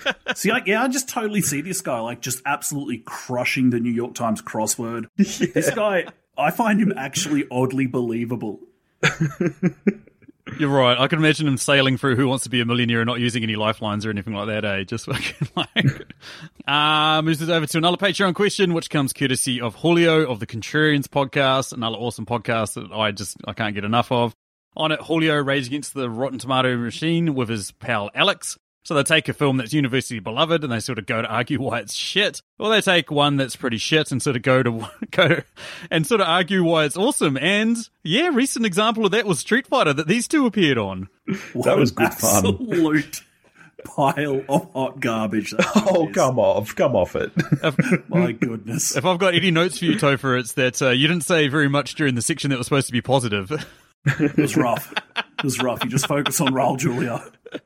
[0.35, 3.91] See, like, yeah, I just totally see this guy like just absolutely crushing the New
[3.91, 5.07] York Times crossword.
[5.17, 6.05] This guy,
[6.37, 8.61] I find him actually oddly believable.
[10.59, 10.97] You're right.
[10.99, 13.43] I can imagine him sailing through Who Wants to Be a Millionaire and not using
[13.43, 14.83] any lifelines or anything like that, eh?
[14.83, 15.35] Just like.
[16.67, 20.47] uh, moves us over to another Patreon question, which comes courtesy of Julio of the
[20.47, 24.35] Contrarians podcast, another awesome podcast that I just, I can't get enough of.
[24.75, 28.57] On it, Julio rage against the Rotten Tomato machine with his pal Alex.
[28.83, 31.61] So they take a film that's universally beloved and they sort of go to argue
[31.61, 34.89] why it's shit, or they take one that's pretty shit and sort of go to
[35.11, 35.45] go to,
[35.89, 37.37] and sort of argue why it's awesome.
[37.37, 41.07] And yeah, recent example of that was Street Fighter that these two appeared on.
[41.53, 42.45] What was an good fun.
[42.45, 43.23] Absolute
[43.85, 45.53] pile of hot garbage.
[45.75, 46.15] Oh, is.
[46.15, 47.31] come off, come off it.
[48.09, 48.95] My goodness.
[48.95, 51.67] If I've got any notes for you, Topher, it's that uh, you didn't say very
[51.69, 53.51] much during the section that was supposed to be positive.
[54.05, 54.93] It was rough.
[55.43, 55.83] It was rough.
[55.83, 57.21] You just focus on Raul Julia.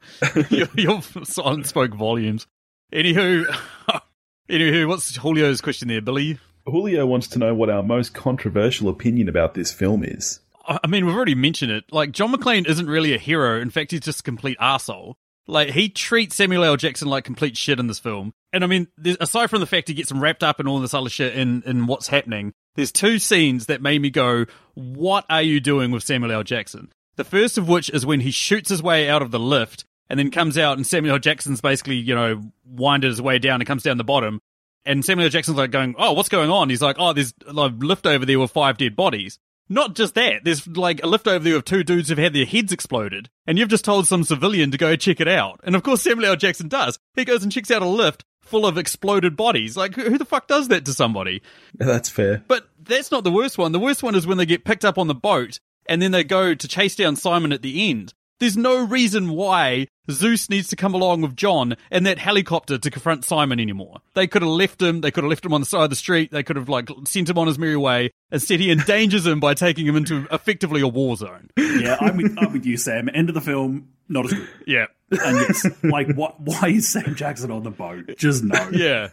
[0.49, 2.47] your, your silence spoke volumes.
[2.91, 3.45] Anywho,
[4.49, 6.39] anywho, what's Julio's question there, Billy?
[6.65, 10.39] Julio wants to know what our most controversial opinion about this film is.
[10.67, 11.83] I I mean, we've already mentioned it.
[11.91, 13.61] Like, John McClane isn't really a hero.
[13.61, 15.13] In fact, he's just a complete arsehole.
[15.45, 16.77] Like, he treats Samuel L.
[16.77, 18.33] Jackson like complete shit in this film.
[18.53, 18.87] And I mean,
[19.19, 21.61] aside from the fact he gets him wrapped up in all this other shit in,
[21.67, 26.03] in what's happening, there's two scenes that made me go, what are you doing with
[26.03, 26.43] Samuel L.
[26.43, 26.91] Jackson?
[27.17, 30.19] The first of which is when he shoots his way out of the lift and
[30.19, 31.19] then comes out and Samuel L.
[31.19, 34.39] Jackson's basically, you know, winded his way down and comes down the bottom.
[34.86, 35.30] And Samuel L.
[35.30, 38.39] Jackson's like going, "Oh, what's going on?" He's like, "Oh, there's a lift over there
[38.39, 41.84] with five dead bodies." Not just that, there's like a lift over there with two
[41.84, 45.19] dudes who've had their heads exploded, and you've just told some civilian to go check
[45.19, 45.60] it out.
[45.63, 46.36] And of course, Samuel L.
[46.38, 46.99] Jackson does.
[47.15, 49.75] He goes and checks out a lift full of exploded bodies.
[49.75, 51.41] Like, who the fuck does that to somebody?
[51.75, 52.43] That's fair.
[52.47, 53.73] But that's not the worst one.
[53.73, 56.23] The worst one is when they get picked up on the boat and then they
[56.23, 58.13] go to chase down Simon at the end.
[58.39, 62.91] There's no reason why Zeus needs to come along with John and that helicopter to
[62.91, 63.97] confront Simon anymore.
[64.13, 65.02] They could have left him.
[65.02, 66.32] They could have left him on the side of the street.
[66.32, 68.12] They could have like sent him on his merry way.
[68.32, 71.50] Instead, he endangers him by taking him into effectively a war zone.
[71.58, 73.10] Yeah, I'm with, I'm with you, Sam.
[73.12, 74.47] End of the film, not as good.
[74.67, 74.86] Yeah.
[75.10, 76.39] And yes, like, what?
[76.39, 78.17] why is Sam Jackson on the boat?
[78.17, 78.69] Just no.
[78.71, 79.10] Yeah.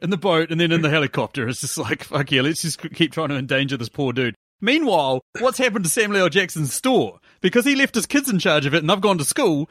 [0.00, 1.46] In the boat and then in the helicopter.
[1.46, 4.34] It's just like, fuck yeah, let's just keep trying to endanger this poor dude.
[4.62, 6.28] Meanwhile, what's happened to Samuel L.
[6.28, 7.18] Jackson's store?
[7.40, 9.68] Because he left his kids in charge of it and they've gone to school.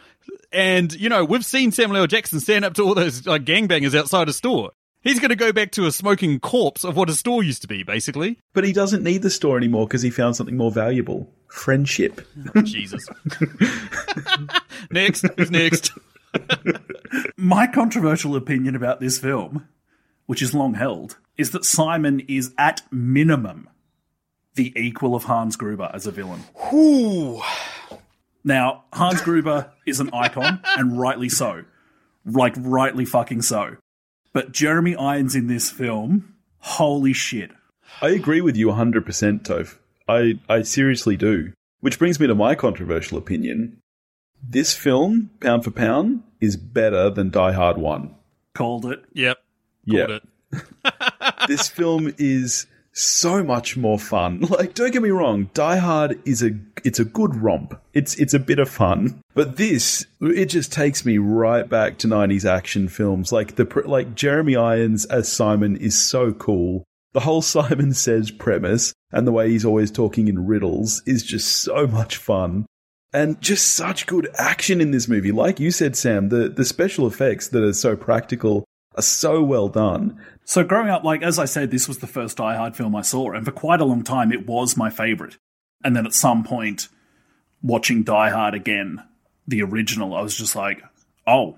[0.51, 2.07] And, you know, we've seen Samuel L.
[2.07, 4.71] Jackson stand up to all those like, gangbangers outside a store.
[5.01, 7.69] He's going to go back to a smoking corpse of what a store used to
[7.69, 8.37] be, basically.
[8.53, 12.21] But he doesn't need the store anymore because he found something more valuable friendship.
[12.53, 13.07] Oh, Jesus.
[14.91, 15.25] next.
[15.37, 15.93] Who's next?
[17.37, 19.69] My controversial opinion about this film,
[20.25, 23.69] which is long held, is that Simon is at minimum
[24.55, 26.43] the equal of Hans Gruber as a villain.
[26.73, 27.41] Ooh.
[28.43, 31.63] Now, Hans Gruber is an icon, and rightly so.
[32.25, 33.77] Like, rightly fucking so.
[34.33, 37.51] But Jeremy Irons in this film, holy shit.
[38.01, 39.03] I agree with you 100%,
[39.43, 39.77] Toph.
[40.07, 41.53] I, I seriously do.
[41.81, 43.77] Which brings me to my controversial opinion.
[44.43, 48.15] This film, pound for pound, is better than Die Hard 1.
[48.53, 49.03] Called it.
[49.13, 49.37] Yep.
[49.85, 50.05] Yeah.
[50.05, 51.47] Called it.
[51.47, 54.41] this film is so much more fun.
[54.51, 56.51] Like, don't get me wrong, Die Hard is a
[56.83, 57.79] it's a good romp.
[57.93, 59.21] It's it's a bit of fun.
[59.33, 63.31] But this it just takes me right back to 90s action films.
[63.31, 66.83] Like the like Jeremy Irons as Simon is so cool.
[67.13, 71.47] The whole Simon Says premise and the way he's always talking in riddles is just
[71.47, 72.65] so much fun.
[73.13, 75.33] And just such good action in this movie.
[75.33, 78.63] Like you said, Sam, the, the special effects that are so practical
[78.95, 80.17] are so well done.
[80.51, 83.03] So, growing up, like, as I said, this was the first Die Hard film I
[83.03, 85.37] saw, and for quite a long time, it was my favorite.
[85.81, 86.89] And then at some point,
[87.63, 89.01] watching Die Hard again,
[89.47, 90.83] the original, I was just like,
[91.25, 91.57] oh,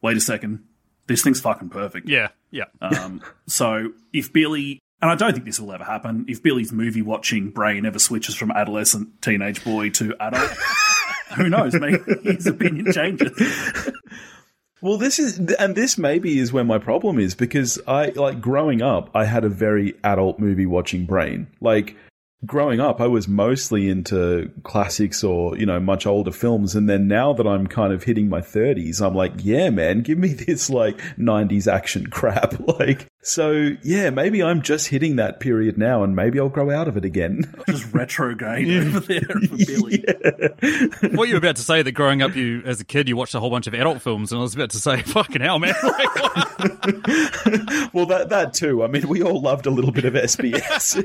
[0.00, 0.64] wait a second.
[1.06, 2.08] This thing's fucking perfect.
[2.08, 2.30] Yeah.
[2.50, 2.64] Yeah.
[2.80, 7.00] Um, so if Billy, and I don't think this will ever happen, if Billy's movie
[7.00, 10.50] watching brain ever switches from adolescent teenage boy to adult,
[11.36, 11.74] who knows?
[11.74, 13.30] Maybe his opinion changes.
[14.82, 18.82] Well, this is, and this maybe is where my problem is because I, like, growing
[18.82, 21.46] up, I had a very adult movie watching brain.
[21.60, 21.96] Like,
[22.44, 26.74] growing up, I was mostly into classics or, you know, much older films.
[26.74, 30.18] And then now that I'm kind of hitting my 30s, I'm like, yeah, man, give
[30.18, 32.54] me this, like, 90s action crap.
[32.72, 36.88] Like, so, yeah, maybe I'm just hitting that period now and maybe I'll grow out
[36.88, 37.54] of it again.
[37.68, 40.04] Just retrograde over there for Billy.
[41.16, 43.34] what you were about to say that growing up, you as a kid, you watched
[43.34, 45.74] a whole bunch of adult films, and I was about to say, "Fucking hell, man!"
[45.82, 46.08] Like,
[47.94, 48.82] well, that, that too.
[48.82, 50.96] I mean, we all loved a little bit of SBS.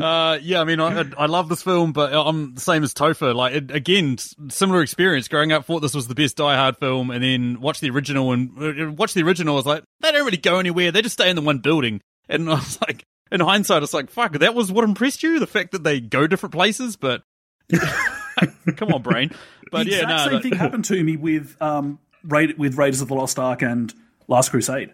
[0.00, 2.92] uh, yeah, I mean, I, I- I love this film, but I'm the same as
[2.92, 3.34] Topher.
[3.34, 5.28] Like, it, again, similar experience.
[5.28, 8.32] Growing up, thought this was the best Die Hard film, and then watched the original
[8.32, 8.50] and
[8.88, 9.43] uh, watched the original.
[9.48, 10.90] I was like, they don't really go anywhere.
[10.92, 13.04] They just stay in the one building, and I was like.
[13.32, 15.40] In hindsight, it's like, fuck, that was what impressed you?
[15.40, 16.94] The fact that they go different places?
[16.94, 17.22] But
[18.76, 19.30] Come on, brain.
[19.72, 22.76] But the yeah, exact no, same that- thing happened to me with um Ra- with
[22.76, 23.92] Raiders of the Lost Ark and
[24.28, 24.92] Last Crusade.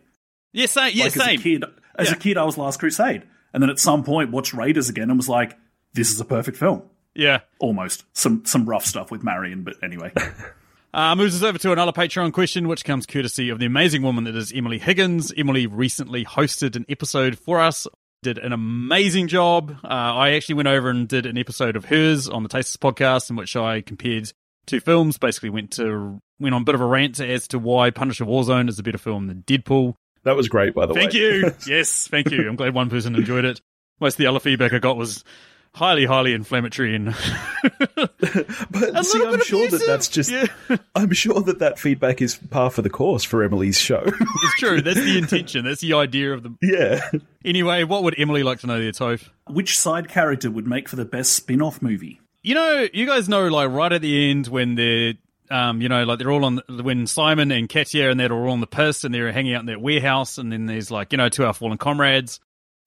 [0.53, 1.35] yeah, same, yeah, like same.
[1.35, 1.65] as a kid,
[1.97, 2.15] as Yeah.
[2.15, 5.19] a kid, I was Last Crusade, and then at some point watched Raiders again and
[5.19, 5.59] was like,
[5.93, 6.83] "This is a perfect film."
[7.15, 7.41] Yeah.
[7.59, 10.13] Almost some some rough stuff with Marion, but anyway.
[10.93, 14.25] Uh, moves us over to another Patreon question, which comes courtesy of the amazing woman
[14.25, 15.33] that is Emily Higgins.
[15.37, 17.87] Emily recently hosted an episode for us,
[18.23, 19.77] did an amazing job.
[19.85, 23.31] Uh, I actually went over and did an episode of hers on the Tasteless podcast,
[23.31, 24.33] in which I compared
[24.67, 25.17] two films.
[25.17, 28.69] Basically, went to went on a bit of a rant as to why Punisher Warzone
[28.69, 29.95] is a better film than Deadpool.
[30.25, 31.43] That was great, by the Thank way.
[31.43, 31.73] Thank you.
[31.77, 32.49] yes, thank you.
[32.49, 33.61] I'm glad one person enjoyed it.
[34.01, 35.25] Most of the other feedback I got was
[35.75, 37.15] highly, highly inflammatory and
[38.71, 40.31] But see, I'm bit sure that that's just.
[40.31, 40.47] Yeah.
[40.95, 44.03] I'm sure that that feedback is par for the course for Emily's show.
[44.21, 44.81] it's true.
[44.81, 45.65] That's the intention.
[45.65, 46.55] That's the idea of the.
[46.63, 47.01] yeah.
[47.45, 49.29] Anyway, what would Emily like to know there, Toph?
[49.49, 52.21] Which side character would make for the best spin-off movie?
[52.43, 55.15] You know, you guys know, like right at the end when they're,
[55.51, 58.61] um, you know, like they're all on when Simon and Katya and they're all on
[58.61, 61.29] the piss and they're hanging out in their warehouse, and then there's like, you know,
[61.31, 62.41] to our fallen comrades,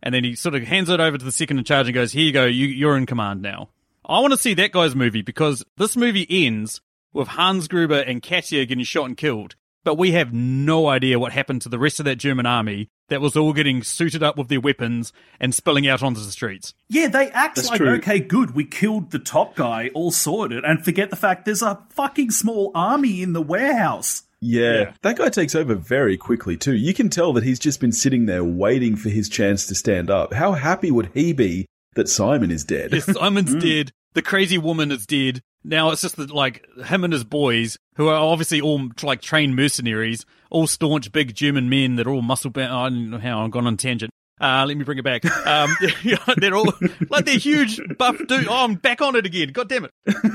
[0.04, 2.12] and then he sort of hands it over to the second in charge and goes,
[2.12, 3.70] "Here you go, you, you're in command now."
[4.06, 6.82] I want to see that guy's movie because this movie ends
[7.14, 11.32] with Hans Gruber and Katya getting shot and killed, but we have no idea what
[11.32, 14.48] happened to the rest of that German army that was all getting suited up with
[14.50, 16.74] their weapons and spilling out onto the streets.
[16.90, 17.96] Yeah, they act That's like true.
[17.96, 21.82] okay, good, we killed the top guy, all sorted, and forget the fact there's a
[21.92, 24.24] fucking small army in the warehouse.
[24.44, 24.74] Yeah.
[24.74, 24.94] Yeah.
[25.02, 26.76] That guy takes over very quickly, too.
[26.76, 30.10] You can tell that he's just been sitting there waiting for his chance to stand
[30.10, 30.34] up.
[30.34, 32.92] How happy would he be that Simon is dead?
[32.94, 33.60] Yes, Simon's hmm.
[33.60, 33.92] dead.
[34.14, 35.42] The crazy woman is dead.
[35.64, 39.56] Now it's just that, like him and his boys, who are obviously all like trained
[39.56, 42.72] mercenaries, all staunch big German men that are all muscle bound.
[42.72, 44.12] I don't know how I've gone on tangent.
[44.44, 45.24] Uh, let me bring it back.
[45.48, 45.74] Um,
[46.38, 46.74] they're all
[47.10, 48.46] like they're huge buff dude.
[48.50, 49.54] Oh, I'm back on it again.
[49.54, 49.92] God damn it!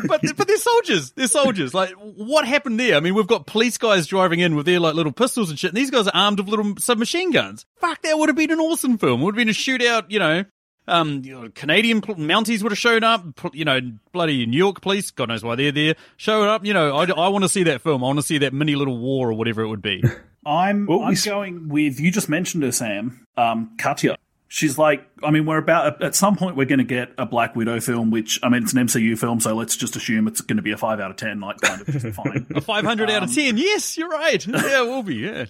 [0.06, 1.10] But but they're soldiers.
[1.10, 1.74] They're soldiers.
[1.74, 2.96] Like what happened there?
[2.96, 5.72] I mean, we've got police guys driving in with their like little pistols and shit,
[5.72, 7.66] and these guys are armed with little submachine guns.
[7.76, 9.20] Fuck, that would have been an awesome film.
[9.20, 10.06] Would have been a shootout.
[10.08, 10.44] You know,
[10.86, 13.26] um, you know, Canadian Mounties would have shown up.
[13.52, 13.78] You know,
[14.12, 16.64] bloody New York police, God knows why they're there, showing up.
[16.64, 18.02] You know, I, I want to see that film.
[18.02, 20.02] I want to see that mini little war or whatever it would be.
[20.48, 23.26] I'm Well, I'm going with you just mentioned her, Sam.
[23.36, 24.16] Um, Katya.
[24.50, 27.54] She's like, I mean, we're about at some point we're going to get a Black
[27.54, 30.56] Widow film, which I mean, it's an MCU film, so let's just assume it's going
[30.56, 32.46] to be a five out of ten, like kind of just fine.
[32.54, 33.58] A 500 out of 10.
[33.58, 34.44] Yes, you're right.
[34.58, 35.16] Yeah, it will be.
[35.16, 35.44] Yeah.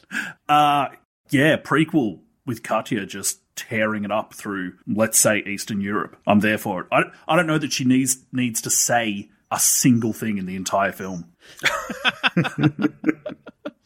[0.48, 0.88] Uh,
[1.30, 6.16] yeah, prequel with Katya just tearing it up through, let's say, Eastern Europe.
[6.26, 6.86] I'm there for it.
[6.90, 10.56] I, I don't know that she needs needs to say a single thing in the
[10.56, 11.32] entire film.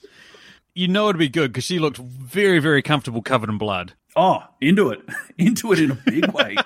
[0.74, 3.92] You know it'd be good because she looked very, very comfortable covered in blood.
[4.16, 5.00] Oh, into it,
[5.38, 6.56] into it in a big way.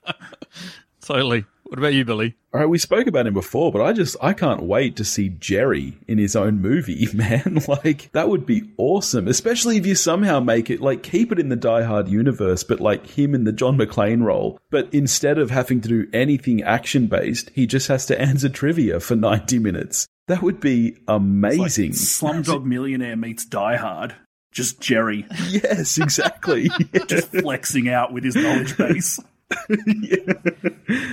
[1.00, 1.44] Totally.
[1.64, 2.34] What about you, Billy?
[2.54, 5.28] All right, we spoke about him before, but I just I can't wait to see
[5.28, 7.58] Jerry in his own movie, man.
[7.66, 11.48] Like that would be awesome, especially if you somehow make it like keep it in
[11.48, 14.60] the Die Hard universe, but like him in the John McClane role.
[14.70, 19.00] But instead of having to do anything action based, he just has to answer trivia
[19.00, 20.08] for 90 minutes.
[20.28, 21.92] That would be amazing.
[21.92, 24.14] Slumdog Millionaire meets Die Hard.
[24.52, 26.70] Just Jerry yes, exactly.
[27.06, 29.20] just flexing out with his knowledge base.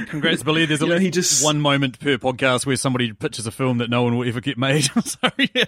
[0.10, 0.66] Congrats, Billy.
[0.66, 3.52] There's at You know, least he just- one moment per podcast where somebody pitches a
[3.52, 4.84] film that no one will ever get made.
[5.06, 5.64] so, yeah.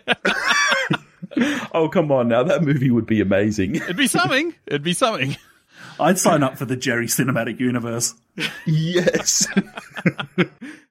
[1.74, 2.44] oh, come on now.
[2.44, 3.76] That movie would be amazing.
[3.76, 4.54] It'd be something.
[4.66, 5.36] It'd be something.
[6.00, 8.14] I'd sign up for the Jerry cinematic universe.
[8.66, 9.48] Yes.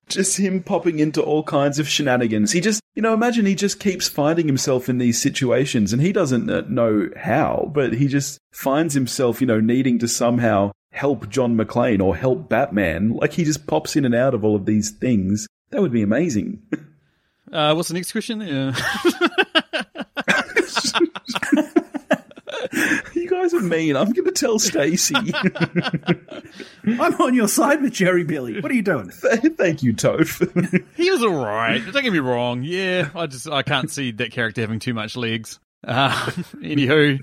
[0.09, 2.53] just him popping into all kinds of shenanigans.
[2.53, 6.13] He just, you know, imagine he just keeps finding himself in these situations and he
[6.13, 11.29] doesn't uh, know how, but he just finds himself, you know, needing to somehow help
[11.29, 13.11] John McClane or help Batman.
[13.11, 15.47] Like he just pops in and out of all of these things.
[15.71, 16.63] That would be amazing.
[17.53, 18.41] Uh, what's the next question?
[18.41, 18.75] Yeah.
[23.53, 23.97] you guys are mean.
[23.97, 25.15] I'm going to tell Stacy.
[26.87, 28.61] I'm on your side with Jerry Billy.
[28.61, 29.11] What are you doing?
[29.11, 30.85] Thank you, Toph.
[30.97, 31.83] He was all right.
[31.93, 32.63] Don't get me wrong.
[32.63, 35.59] Yeah, I just I can't see that character having too much legs.
[35.87, 36.11] Uh,
[36.57, 37.23] anywho,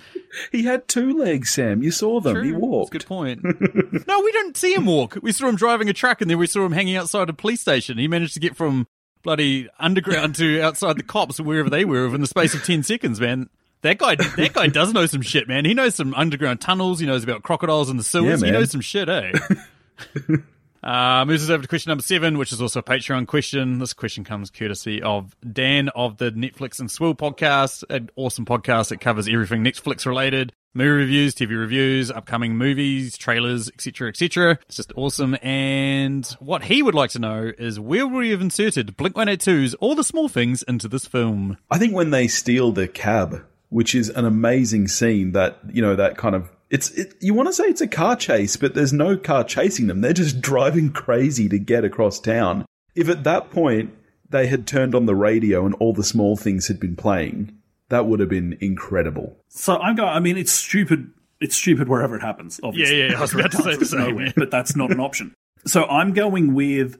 [0.51, 1.81] he had two legs, Sam.
[1.83, 2.35] You saw them.
[2.35, 2.43] True.
[2.43, 2.91] He That's a walked.
[2.91, 3.43] good point.
[3.43, 5.17] no, we didn't see him walk.
[5.21, 7.61] We saw him driving a truck, and then we saw him hanging outside a police
[7.61, 7.97] station.
[7.97, 8.87] He managed to get from
[9.23, 13.19] bloody underground to outside the cops, wherever they were, within the space of ten seconds.
[13.19, 13.49] Man,
[13.83, 15.65] that guy, that guy does know some shit, man.
[15.65, 16.99] He knows some underground tunnels.
[16.99, 18.41] He knows about crocodiles in the sewers.
[18.41, 19.31] Yeah, he knows some shit, eh?
[20.83, 23.79] Uh, moves us over to question number seven, which is also a Patreon question.
[23.79, 28.89] This question comes courtesy of Dan of the Netflix and Swill podcast, an awesome podcast
[28.89, 30.51] that covers everything Netflix related.
[30.73, 34.59] movie reviews, TV reviews, upcoming movies, trailers, etc., etc.
[34.67, 35.37] It's just awesome.
[35.41, 39.95] And what he would like to know is where we have inserted Blink 182's All
[39.95, 41.57] the Small Things into this film.
[41.71, 45.95] I think when they steal the cab, which is an amazing scene that, you know,
[45.95, 48.93] that kind of it's it, you want to say it's a car chase, but there's
[48.93, 50.01] no car chasing them.
[50.01, 52.65] They're just driving crazy to get across town.
[52.95, 53.93] If at that point
[54.29, 57.55] they had turned on the radio and all the small things had been playing,
[57.89, 59.37] that would have been incredible.
[59.49, 60.09] So I'm going.
[60.09, 61.11] I mean, it's stupid.
[61.39, 62.59] It's stupid wherever it happens.
[62.63, 64.99] Obviously, Yeah, yeah, I was about to say the same, Nowhere, but that's not an
[64.99, 65.33] option.
[65.65, 66.97] So I'm going with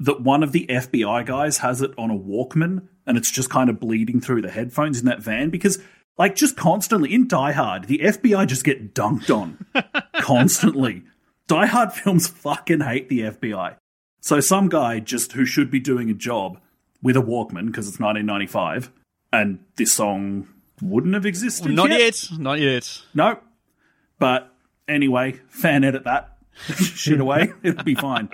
[0.00, 0.20] that.
[0.20, 3.80] One of the FBI guys has it on a Walkman, and it's just kind of
[3.80, 5.78] bleeding through the headphones in that van because,
[6.18, 9.64] like, just constantly in Die Hard, the FBI just get dunked on
[10.20, 11.04] constantly.
[11.46, 13.76] Die Hard films fucking hate the FBI.
[14.20, 16.58] So some guy just who should be doing a job
[17.02, 18.90] with a Walkman because it's 1995,
[19.32, 20.48] and this song
[20.82, 21.70] wouldn't have existed.
[21.70, 22.28] Not yet.
[22.38, 23.02] Not yet.
[23.14, 23.38] No.
[24.18, 24.52] But
[24.88, 27.52] anyway, fan edit that shit away.
[27.62, 28.28] It'll be fine.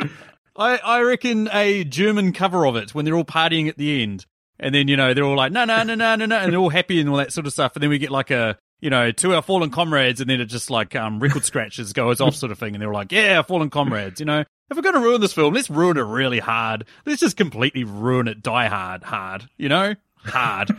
[0.56, 4.26] I, I reckon a German cover of it when they're all partying at the end.
[4.62, 6.38] And then, you know, they're all like, no, no, no, no, no, no.
[6.38, 7.72] And they're all happy and all that sort of stuff.
[7.74, 10.20] And then we get like a, you know, to our fallen comrades.
[10.20, 12.74] And then it just like um, record scratches goes off sort of thing.
[12.74, 14.20] And they're like, yeah, fallen comrades.
[14.20, 16.86] You know, if we're going to ruin this film, let's ruin it really hard.
[17.04, 18.40] Let's just completely ruin it.
[18.42, 19.48] Die hard, hard.
[19.58, 20.70] You know, hard.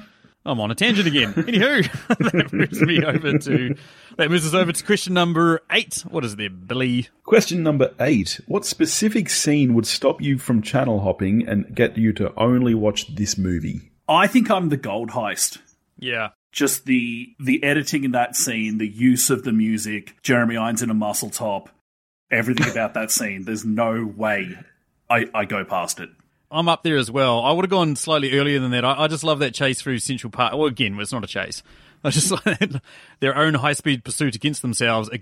[0.46, 1.34] I'm on a tangent again.
[1.34, 1.90] Anywho,
[2.34, 3.76] that moves me over to
[4.18, 6.04] that moves us over to question number eight.
[6.10, 7.08] What is there, Billy?
[7.24, 8.42] Question number eight.
[8.48, 13.16] What specific scene would stop you from channel hopping and get you to only watch
[13.16, 13.92] this movie?
[14.08, 15.60] I think I'm the gold heist.
[15.98, 16.30] Yeah.
[16.52, 20.90] Just the the editing in that scene, the use of the music, Jeremy Irons in
[20.90, 21.70] a muscle top,
[22.30, 23.46] everything about that scene.
[23.46, 24.58] There's no way
[25.10, 26.10] I, I go past it.
[26.54, 27.42] I'm up there as well.
[27.42, 28.86] I would have gone slightly earlier than that.
[28.86, 30.54] I, I just love that chase through Central Park.
[30.54, 31.64] Well, again, it's not a chase.
[32.04, 32.72] I just like
[33.20, 35.18] their own high speed pursuit against themselves to,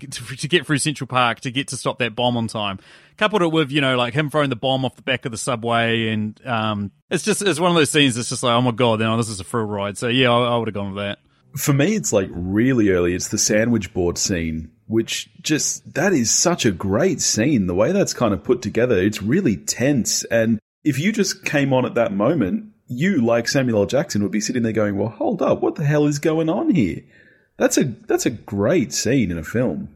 [0.48, 2.78] get through Central Park to get to stop that bomb on time.
[3.16, 5.38] Coupled it with you know like him throwing the bomb off the back of the
[5.38, 8.14] subway, and um, it's just it's one of those scenes.
[8.16, 9.96] that's just like oh my god, now this is a thrill ride.
[9.96, 11.18] So yeah, I, I would have gone with that.
[11.56, 13.14] For me, it's like really early.
[13.14, 17.66] It's the sandwich board scene, which just, that is such a great scene.
[17.66, 20.24] The way that's kind of put together, it's really tense.
[20.24, 23.86] And if you just came on at that moment, you, like Samuel L.
[23.86, 26.74] Jackson, would be sitting there going, well, hold up, what the hell is going on
[26.74, 27.02] here?
[27.56, 29.88] That's a, that's a great scene in a film.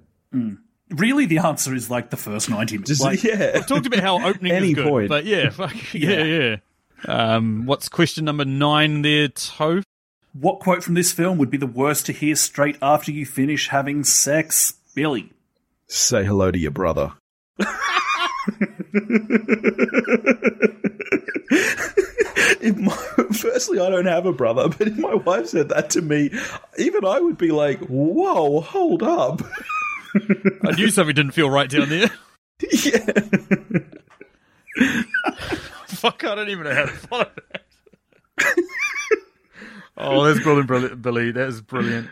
[0.90, 2.88] Really, the answer is like the first 90 minutes.
[2.88, 3.61] Just, Like, yeah.
[3.62, 5.09] Talked about how opening Any is good, point.
[5.09, 6.57] but yeah, fuck, yeah, yeah.
[7.07, 9.83] Um, what's question number nine there, Toph?
[10.33, 13.68] What quote from this film would be the worst to hear straight after you finish
[13.68, 14.75] having sex?
[14.94, 15.33] Billy.
[15.88, 17.12] Say hello to your brother.
[22.61, 22.96] if my,
[23.32, 26.30] firstly, I don't have a brother, but if my wife said that to me,
[26.78, 29.42] even I would be like, "Whoa, hold up!"
[30.64, 32.11] I knew something didn't feel right down there.
[32.61, 33.06] yeah.
[35.87, 37.62] Fuck, I don't even know how to follow that.
[39.96, 41.32] oh, that's brilliant, brilliant, Billy.
[41.32, 42.09] That is brilliant.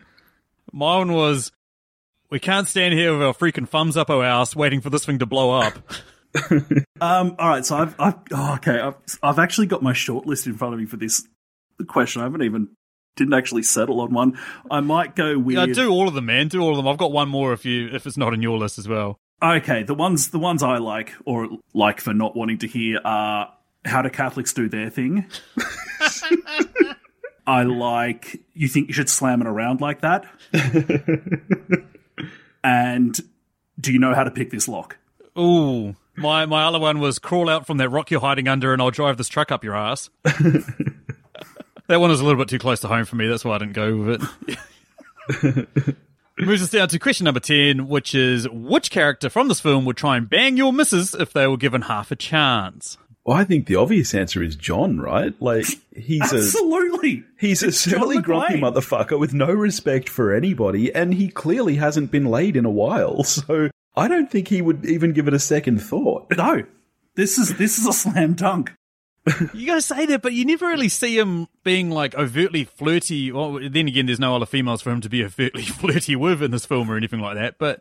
[0.73, 1.53] My one was,
[2.31, 5.19] we can't stand here with our freaking thumbs up our ass waiting for this thing
[5.19, 5.75] to blow up.
[7.01, 10.47] Um, all right, so I've, I've oh, okay, I've, I've actually got my short list
[10.47, 11.27] in front of me for this
[11.89, 12.23] question.
[12.23, 12.69] I haven't even
[13.17, 14.39] didn't actually settle on one.
[14.71, 16.49] I might go with Yeah, do all of them, man.
[16.49, 16.89] Do all of them.
[16.89, 19.19] I've got one more if you if it's not in your list as well.
[19.43, 19.83] okay.
[19.83, 23.53] The ones the ones I like or like for not wanting to hear are
[23.85, 25.27] how do Catholics do their thing.
[27.47, 30.27] I like you think you should slam it around like that,
[32.65, 33.21] and
[33.79, 34.97] do you know how to pick this lock?
[35.39, 35.95] Ooh.
[36.17, 38.91] My my other one was crawl out from that rock you're hiding under and I'll
[38.91, 40.11] drive this truck up your ass.
[40.25, 43.59] that one was a little bit too close to home for me, that's why I
[43.59, 45.97] didn't go with it.
[46.39, 49.97] Moves us down to question number 10, which is which character from this film would
[49.97, 52.99] try and bang your missus if they were given half a chance?
[53.25, 55.33] Well, I think the obvious answer is John, right?
[55.41, 55.65] Like
[55.97, 57.25] he's a Absolutely.
[57.39, 62.11] he's a John surly, grumpy motherfucker with no respect for anybody, and he clearly hasn't
[62.11, 63.25] been laid in a while.
[63.35, 66.27] So I don't think he would even give it a second thought.
[66.37, 66.65] No,
[67.15, 68.73] this is this is a slam dunk.
[69.55, 73.33] You gotta say that, but you never really see him being like overtly flirty.
[73.33, 76.51] Well, then again, there's no other females for him to be overtly flirty with in
[76.51, 77.57] this film or anything like that.
[77.59, 77.81] But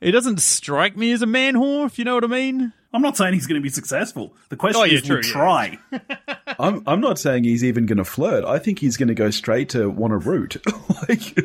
[0.00, 2.72] it doesn't strike me as a man whore, if you know what I mean.
[2.92, 4.32] I'm not saying he's going to be successful.
[4.48, 5.32] The question Oh, yeah, is, true, will yeah.
[5.32, 5.78] try.
[6.60, 8.44] I'm I'm not saying he's even going to flirt.
[8.44, 10.56] I think he's going to go straight to want a root.
[11.08, 11.36] like,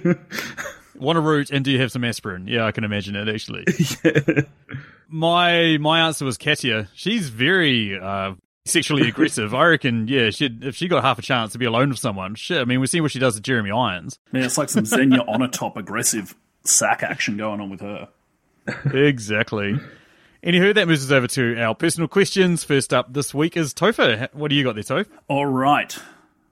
[1.01, 2.47] Want a root and do you have some aspirin?
[2.47, 3.65] Yeah, I can imagine it actually.
[5.09, 6.87] My my answer was Katya.
[6.93, 8.35] She's very uh,
[8.65, 9.53] sexually aggressive.
[9.53, 12.35] I reckon, yeah, she'd, if she got half a chance to be alone with someone,
[12.35, 12.59] shit.
[12.61, 14.19] I mean, we've seen what she does to Jeremy Irons.
[14.31, 16.33] Yeah, it's like some Xenia Onatopp aggressive.
[16.63, 18.07] sack action going on with her.
[18.93, 19.77] exactly.
[20.45, 22.63] Anywho, that moves us over to our personal questions.
[22.63, 24.29] First up this week is Topher.
[24.33, 25.07] What do you got there, Toph?
[25.27, 25.97] All right.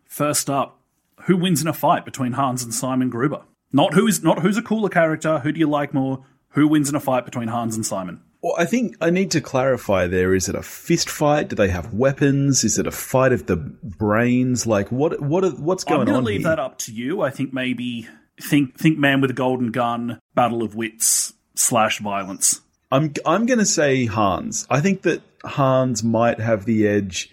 [0.06, 0.80] First up,
[1.24, 3.42] who wins in a fight between Hans and Simon Gruber?
[3.72, 5.40] Not who is not who's a cooler character.
[5.40, 6.26] Who do you like more?
[6.50, 8.22] Who wins in a fight between Hans and Simon?
[8.42, 10.34] Well, I think I need to clarify there.
[10.34, 11.50] Is it a fist fight?
[11.50, 12.64] Do they have weapons?
[12.64, 14.66] Is it a fight of the brains?
[14.66, 15.22] Like what?
[15.22, 15.44] What?
[15.44, 16.08] Are, what's going on?
[16.08, 16.50] I'm going to leave here?
[16.50, 17.22] that up to you.
[17.22, 18.08] I think maybe
[18.42, 22.62] think think man with a golden gun, battle of wits slash violence.
[22.92, 24.66] I'm I'm going to say Hans.
[24.70, 27.30] I think that Hans might have the edge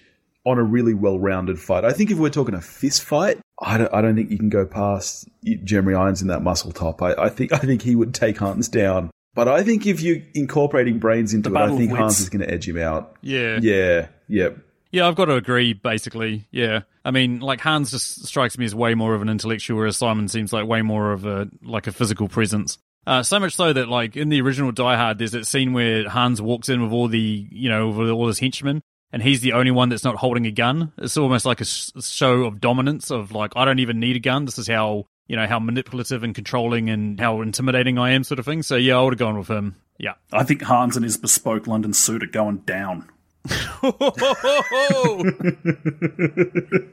[0.46, 1.84] on a really well-rounded fight.
[1.84, 4.48] I think if we're talking a fist fight, I don't, I don't think you can
[4.48, 5.28] go past
[5.64, 7.02] Jeremy Irons in that muscle top.
[7.02, 9.10] I, I think I think he would take Hans down.
[9.34, 11.92] But I think if you're incorporating brains into it, I think.
[11.92, 13.16] Hans is going to edge him out.
[13.20, 13.58] Yeah.
[13.60, 14.58] Yeah, yep.
[14.92, 16.46] Yeah, I've got to agree, basically.
[16.50, 16.82] Yeah.
[17.04, 20.28] I mean, like, Hans just strikes me as way more of an intellectual, whereas Simon
[20.28, 22.78] seems like way more of a, like, a physical presence.
[23.06, 26.08] Uh, so much so that, like, in the original Die Hard, there's that scene where
[26.08, 28.82] Hans walks in with all the, you know, with all his henchmen,
[29.12, 30.92] and he's the only one that's not holding a gun.
[30.98, 34.44] It's almost like a show of dominance of, like, I don't even need a gun.
[34.44, 38.38] This is how, you know, how manipulative and controlling and how intimidating I am, sort
[38.38, 38.62] of thing.
[38.62, 39.76] So, yeah, I would have gone with him.
[39.98, 40.14] Yeah.
[40.32, 43.08] I think Hans and his bespoke London suit are going down.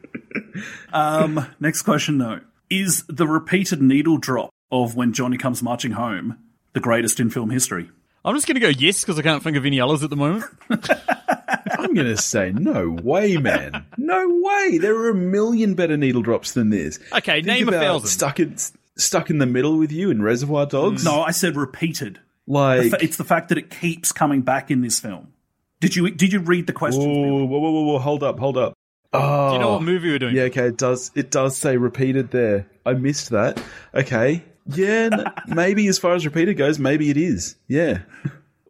[0.93, 2.41] Um, next question though.
[2.69, 6.37] Is the repeated needle drop of when Johnny comes marching home
[6.73, 7.89] the greatest in film history?
[8.25, 10.15] I'm just going to go yes because I can't think of any others at the
[10.15, 10.45] moment.
[10.69, 13.85] I'm going to say no way, man.
[13.97, 14.77] No way.
[14.77, 16.99] There are a million better needle drops than this.
[17.11, 18.07] Okay, Think name a about thousand.
[18.07, 18.55] Stuck in
[18.95, 21.03] stuck in the middle with you in Reservoir Dogs.
[21.03, 22.19] No, I said repeated.
[22.47, 25.33] like Fa- It's the fact that it keeps coming back in this film.
[25.81, 27.03] Did you did you read the question?
[27.03, 27.39] Bill?
[27.39, 28.73] Whoa, whoa, whoa, whoa, whoa, hold up, hold up.
[29.11, 29.83] Oh, Do you know what oh.
[29.83, 30.35] movie we're doing?
[30.35, 31.11] Yeah, okay, it does.
[31.13, 32.67] It does say repeated there.
[32.85, 33.61] I missed that.
[33.93, 37.55] Okay, yeah, n- maybe as far as repeated goes, maybe it is.
[37.67, 37.99] Yeah,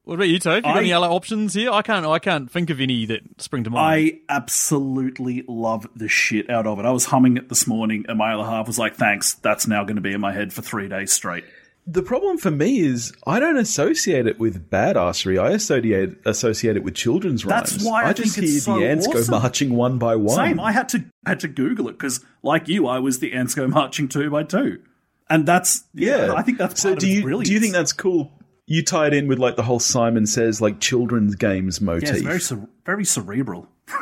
[0.06, 0.58] What about you, Toph?
[0.58, 1.72] You got I- any other options here?
[1.72, 2.06] I can't.
[2.06, 4.20] I can't think of any that spring to mind.
[4.30, 4.34] I
[4.68, 6.86] absolutely love the shit out of it.
[6.86, 9.84] I was humming it this morning, and my other half was like, "Thanks, that's now
[9.84, 11.44] going to be in my head for three days straight."
[11.86, 15.38] the problem for me is I don't associate it with badassery.
[15.38, 17.72] I associate associate it with children's rhymes.
[17.72, 17.86] That's rhymes.
[17.86, 19.26] why I just think hear it's so the ants awesome.
[19.34, 20.36] go marching one by one.
[20.38, 20.62] Same.
[20.62, 23.68] I had to had to Google it because, like you, I was the ants go
[23.68, 24.80] marching two by two,
[25.30, 26.96] and that's Yeah, I think that's so.
[26.96, 27.50] Do of you brilliance.
[27.50, 28.32] do you think that's cool?
[28.66, 32.10] You tie it in with like the whole Simon Says like children's games motif.
[32.10, 33.68] yeah, it's very cere- very cerebral.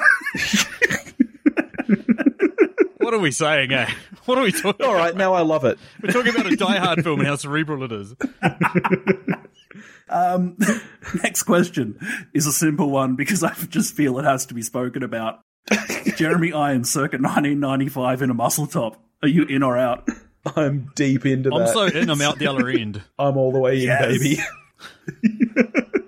[2.98, 3.72] what are we saying?
[3.74, 3.90] Eh?
[4.26, 4.86] What are we talking?
[4.86, 5.80] All right, now I love it.
[6.02, 8.14] We're talking about a Die Hard film and how cerebral it is.
[11.24, 11.98] Next question
[12.34, 15.40] is a simple one because I just feel it has to be spoken about.
[16.18, 19.04] Jeremy Irons, circa 1995, in a muscle top.
[19.24, 20.08] Are you in or out?
[20.56, 21.70] I'm deep into I'm that.
[21.74, 22.10] so in.
[22.10, 23.02] I'm out the other end.
[23.20, 24.38] I'm all the way in, baby.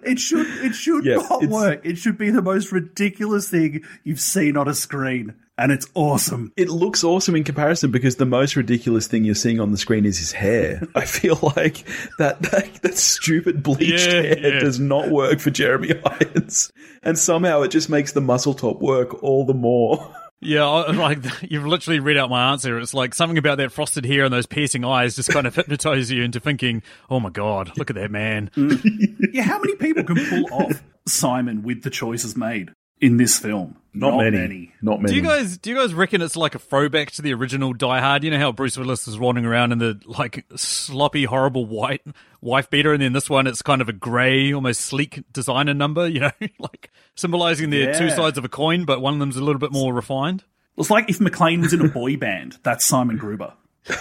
[0.06, 1.82] It should it should Yeah, not it's- work.
[1.86, 6.52] It should be the most ridiculous thing you've seen on a screen, and it's awesome.
[6.58, 10.06] It looks awesome in comparison because the most ridiculous thing you're seeing on the screen
[10.06, 10.84] is his hair.
[10.96, 11.86] I feel like
[12.20, 14.60] that that, that stupid bleached Yeah, hair yeah.
[14.60, 16.72] does not work for Jeremy Irons,
[17.02, 20.14] and somehow it just makes the muscle top work all the more.
[20.46, 22.80] Yeah, like you've literally read out my answer.
[22.80, 26.12] It's like something about that frosted hair and those piercing eyes just kind of hypnotize
[26.12, 29.30] you into thinking, "Oh my god, look at that man." Mm.
[29.34, 32.70] Yeah, how many people can pull off Simon with the choices made
[33.02, 33.78] in this film?
[33.96, 34.74] Not, many.
[34.82, 35.14] Not many.
[35.14, 38.00] Do you guys do you guys reckon it's like a throwback to the original Die
[38.00, 38.24] Hard?
[38.24, 42.02] You know how Bruce Willis is wandering around in the like sloppy, horrible white
[42.42, 46.08] wife beater, and then this one it's kind of a grey, almost sleek designer number.
[46.08, 49.44] You know, like symbolizing the two sides of a coin, but one of them's a
[49.44, 50.44] little bit more refined.
[50.78, 52.58] It's like if McClane was in a boy band.
[52.64, 53.54] That's Simon Gruber.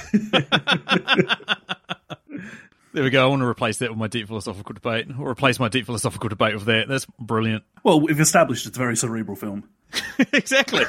[2.93, 3.25] There we go.
[3.25, 6.29] I want to replace that with my deep philosophical debate, or replace my deep philosophical
[6.29, 6.89] debate with that.
[6.89, 7.65] That's brilliant.
[7.83, 9.67] Well, we've established it's a very cerebral film.
[10.33, 10.85] exactly.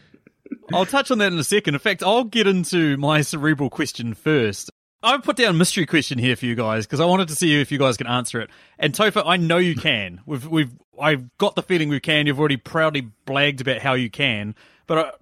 [0.74, 1.76] I'll touch on that in a second.
[1.76, 4.72] In fact, I'll get into my cerebral question first.
[5.04, 7.60] I've put down a mystery question here for you guys because I wanted to see
[7.60, 8.50] if you guys can answer it.
[8.80, 10.22] And Topher, I know you can.
[10.26, 12.26] We've we've I've got the feeling we can.
[12.26, 14.56] You've already proudly blagged about how you can.
[14.88, 15.18] But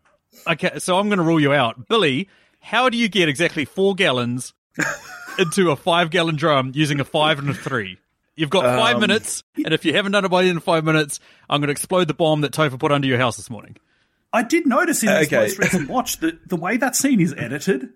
[0.46, 2.30] I, okay, so I'm going to rule you out, Billy.
[2.60, 4.54] How do you get exactly four gallons
[5.40, 7.98] into a five gallon drum using a five and a three?
[8.36, 10.64] You've got five um, minutes, and if you haven't done it by the end of
[10.64, 11.20] five minutes,
[11.50, 13.78] I'm going to explode the bomb that Topher put under your house this morning.
[14.34, 15.36] I did notice in this Okay.
[15.38, 17.90] most recent watch that the way that scene is edited,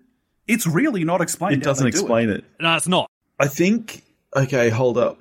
[0.46, 1.54] it's really not explained.
[1.54, 2.44] It doesn't explain it.
[2.60, 3.10] No, it's not.
[3.38, 4.02] I think.
[4.34, 5.18] Okay, hold up.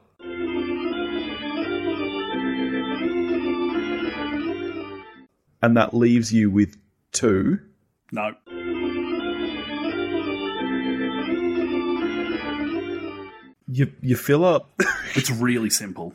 [5.62, 6.78] And that leaves you with
[7.12, 7.60] two.
[8.12, 8.34] No.
[13.76, 14.72] you you fill up.
[15.18, 16.14] It's really simple.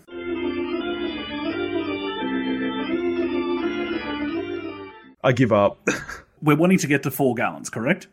[5.24, 5.78] I give up.
[6.42, 8.08] We're wanting to get to four gallons, correct?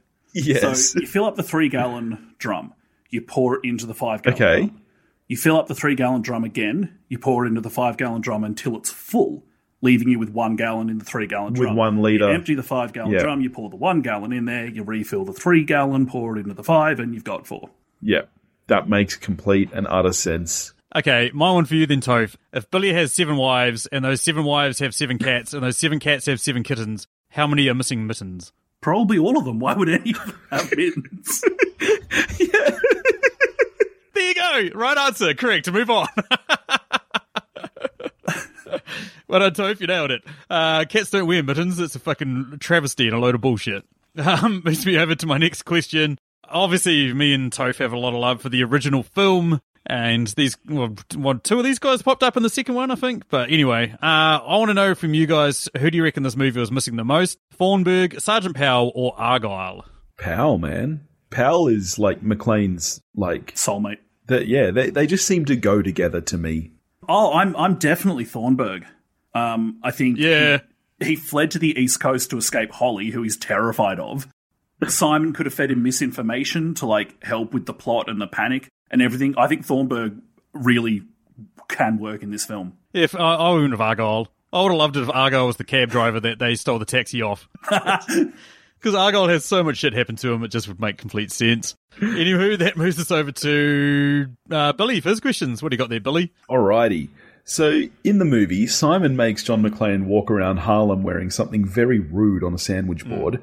[0.45, 0.89] Yes.
[0.91, 2.73] So you fill up the three gallon drum,
[3.09, 4.65] you pour it into the five gallon Okay.
[4.67, 4.81] drum.
[5.27, 8.21] You fill up the three gallon drum again, you pour it into the five gallon
[8.21, 9.43] drum until it's full,
[9.81, 11.69] leaving you with one gallon in the three gallon drum.
[11.71, 12.29] With one litre.
[12.29, 13.19] You empty the five gallon Yeah.
[13.19, 16.41] drum, you pour the one gallon in there, you refill the three gallon, pour it
[16.41, 17.69] into the five, and you've got four.
[18.01, 18.21] yeah,
[18.67, 20.73] that makes complete and utter sense.
[20.95, 22.35] Okay, my one for you then, Toph.
[22.53, 25.99] If Billy has seven wives, and those seven wives have seven cats, and those seven
[25.99, 28.53] cats have seven kittens, how many are missing mittens?
[28.81, 29.59] Probably all of them.
[29.59, 31.43] Why would any of them have mittens?
[34.13, 34.79] There you go.
[34.79, 35.33] Right answer.
[35.35, 35.71] Correct.
[35.71, 36.07] Move on.
[39.27, 39.79] well done, Toph.
[39.79, 40.23] You nailed it.
[40.49, 41.79] Uh, cats don't wear mittens.
[41.79, 43.83] It's a fucking travesty and a load of bullshit.
[44.17, 46.17] Um, moves me over to my next question.
[46.49, 49.61] Obviously, me and Toph have a lot of love for the original film.
[49.89, 52.95] And these, well, one, two of these guys popped up in the second one, I
[52.95, 53.23] think.
[53.29, 56.35] But anyway, uh, I want to know from you guys, who do you reckon this
[56.35, 57.39] movie was missing the most?
[57.53, 59.85] Thornburg, Sergeant Powell, or Argyle?
[60.17, 61.07] Powell, man.
[61.29, 63.97] Powell is like McClane's like Soulmate.
[64.27, 64.47] that.
[64.47, 66.71] Yeah, they they just seem to go together to me.
[67.07, 68.85] Oh, I'm I'm definitely Thornburg.
[69.33, 70.59] Um, I think Yeah.
[70.99, 74.27] he, he fled to the east coast to escape Holly, who he's terrified of.
[74.87, 78.67] Simon could have fed him misinformation to like help with the plot and the panic
[78.91, 79.35] and everything.
[79.37, 80.21] I think Thornburg
[80.53, 81.03] really
[81.67, 82.77] can work in this film.
[82.93, 84.27] If I, I wouldn't have Argyle.
[84.53, 86.85] I would have loved it if Argyle was the cab driver that they stole the
[86.85, 87.49] taxi off.
[88.79, 91.75] Because Argyle has so much shit happen to him, it just would make complete sense.
[91.99, 95.63] Anywho, that moves us over to uh, Billy for his questions.
[95.63, 96.31] What do you got there, Billy?
[96.49, 97.09] Alrighty.
[97.43, 102.43] So in the movie, Simon makes John McClane walk around Harlem wearing something very rude
[102.43, 103.41] on a sandwich board.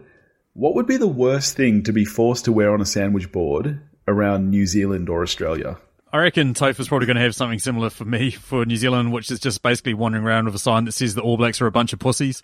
[0.52, 3.80] What would be the worst thing to be forced to wear on a sandwich board
[4.06, 5.78] around New Zealand or Australia?
[6.12, 9.12] I reckon Toph is probably going to have something similar for me for New Zealand,
[9.12, 11.66] which is just basically wandering around with a sign that says the All Blacks are
[11.66, 12.42] a bunch of pussies.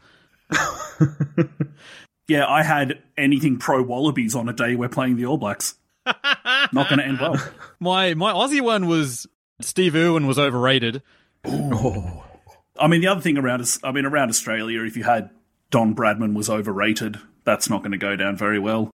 [2.30, 5.74] Yeah, I had anything pro Wallabies on a day we're playing the All Blacks.
[6.06, 7.36] Not going to end well.
[7.80, 9.26] My my Aussie one was
[9.60, 11.02] Steve Irwin was overrated.
[11.44, 12.24] Oh.
[12.78, 15.30] I mean, the other thing around us, I mean, around Australia, if you had
[15.72, 18.92] Don Bradman was overrated, that's not going to go down very well.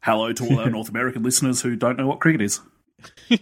[0.00, 2.60] Hello to all our North American listeners who don't know what cricket is.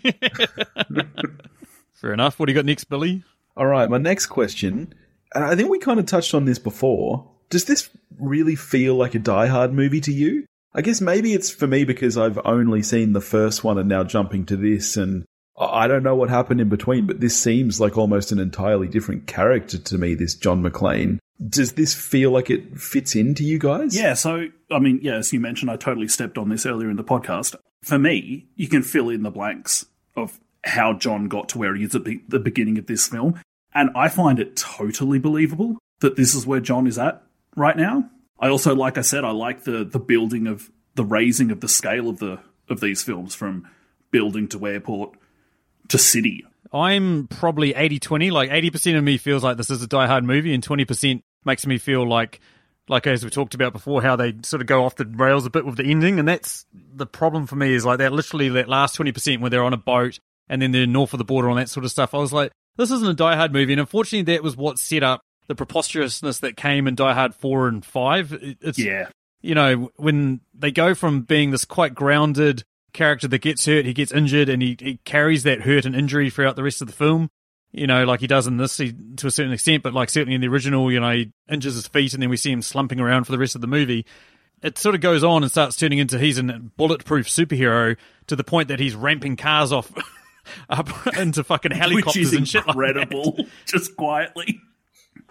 [1.92, 2.38] Fair enough.
[2.38, 3.22] What do you got next, Billy?
[3.57, 4.92] All right, my next question,
[5.34, 7.30] and I think we kind of touched on this before.
[7.48, 7.88] Does this
[8.18, 10.44] really feel like a Die Hard movie to you?
[10.74, 14.04] I guess maybe it's for me because I've only seen the first one and now
[14.04, 15.24] jumping to this, and
[15.57, 18.88] I I don't know what happened in between, but this seems like almost an entirely
[18.88, 21.18] different character to me, this John McClane.
[21.45, 23.97] Does this feel like it fits into you guys?
[23.97, 26.97] Yeah, so, I mean, yeah, as you mentioned, I totally stepped on this earlier in
[26.97, 27.57] the podcast.
[27.82, 31.84] For me, you can fill in the blanks of how John got to where he
[31.84, 33.41] is at the, beginning of this film.
[33.74, 37.22] And I find it totally believable that this is where John is at
[37.55, 38.11] right now.
[38.41, 41.68] I also, like I said, I like the, the building of the raising of the
[41.68, 43.68] scale of the of these films from
[44.11, 45.16] building to airport
[45.89, 46.45] to city.
[46.72, 48.30] I'm probably 80 20.
[48.30, 51.66] Like 80% of me feels like this is a Die Hard movie, and 20% makes
[51.66, 52.40] me feel like,
[52.88, 55.50] like as we talked about before, how they sort of go off the rails a
[55.50, 56.18] bit with the ending.
[56.18, 59.64] And that's the problem for me is like that literally that last 20% where they're
[59.64, 62.14] on a boat and then they're north of the border and that sort of stuff.
[62.14, 63.72] I was like, this isn't a Die Hard movie.
[63.72, 67.68] And unfortunately, that was what set up the preposterousness that came in Die Hard 4
[67.68, 68.56] and 5.
[68.60, 69.08] It's, Yeah.
[69.40, 72.64] you know, when they go from being this quite grounded
[72.97, 76.30] character that gets hurt, he gets injured, and he, he carries that hurt and injury
[76.30, 77.30] throughout the rest of the film.
[77.72, 80.34] You know, like he does in this he, to a certain extent, but like certainly
[80.34, 83.01] in the original, you know, he injures his feet and then we see him slumping
[83.01, 84.07] around for the rest of the movie.
[84.62, 87.97] It sort of goes on and starts turning into he's a bulletproof superhero
[88.28, 89.92] to the point that he's ramping cars off
[90.70, 90.88] up
[91.18, 94.61] into fucking Which helicopters is and shit like that incredible, just quietly.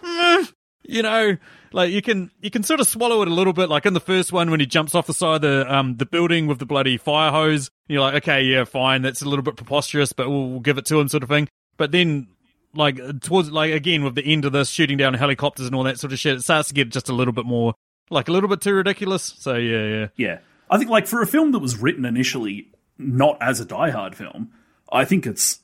[0.04, 0.54] Mm.
[0.88, 1.38] You know,
[1.72, 3.70] like you can you can sort of swallow it a little bit.
[3.70, 6.06] Like in the first one, when he jumps off the side of the um the
[6.06, 9.56] building with the bloody fire hose, you're like, okay, yeah, fine, that's a little bit
[9.56, 11.48] preposterous, but we'll, we'll give it to him, sort of thing.
[11.78, 12.28] But then,
[12.74, 16.00] like towards like again with the end of this, shooting down helicopters and all that
[16.00, 17.74] sort of shit, it starts to get just a little bit more
[18.10, 19.36] like a little bit too ridiculous.
[19.38, 20.08] So yeah, yeah.
[20.16, 20.40] Yeah.
[20.70, 24.16] I think, like, for a film that was written initially not as a Die Hard
[24.16, 24.52] film,
[24.92, 25.60] I think it's.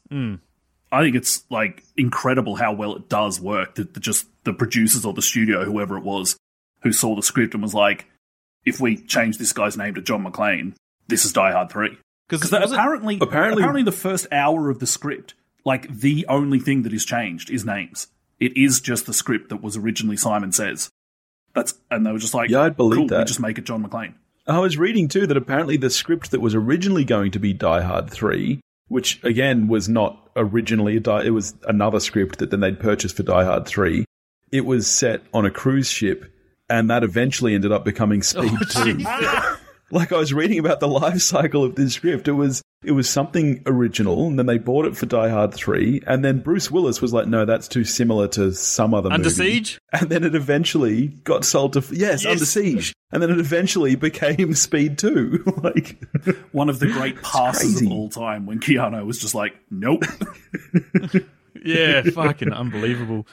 [0.92, 3.76] I think it's like incredible how well it does work.
[3.76, 6.38] That that just the producers or the studio, whoever it was,
[6.84, 8.08] who saw the script and was like,
[8.66, 10.74] "If we change this guy's name to John McClane,
[11.08, 11.98] this is Die Hard 3.
[12.30, 15.34] Because Because apparently, Apparently- apparently, the first hour of the script,
[15.66, 18.08] like the only thing that is changed is names.
[18.40, 20.90] It is just the script that was originally Simon Says.
[21.54, 23.20] That's and they were just like, Yeah, I'd believe cool, that.
[23.20, 24.14] We just make it John McClane.
[24.48, 27.82] I was reading too that apparently the script that was originally going to be Die
[27.82, 31.24] Hard 3 which again was not originally a Die.
[31.24, 34.04] It was another script that then they'd purchased for Die Hard Three.
[34.52, 36.26] It was set on a cruise ship,
[36.70, 38.98] and that eventually ended up becoming Speed oh, Two.
[39.92, 42.28] like I was reading about the life cycle of this script.
[42.28, 46.02] It was it was something original, and then they bought it for Die Hard Three,
[46.08, 49.36] and then Bruce Willis was like, "No, that's too similar to some other Under movie."
[49.36, 49.80] Siege?
[49.94, 54.56] and then it eventually got sold to yes, Under Siege, and then it eventually became
[54.56, 55.44] Speed Two.
[55.64, 56.02] like,
[56.54, 57.86] One of the great passes crazy.
[57.86, 60.04] of all time when Keanu was just like, nope.
[61.64, 63.28] Yeah, fucking unbelievable.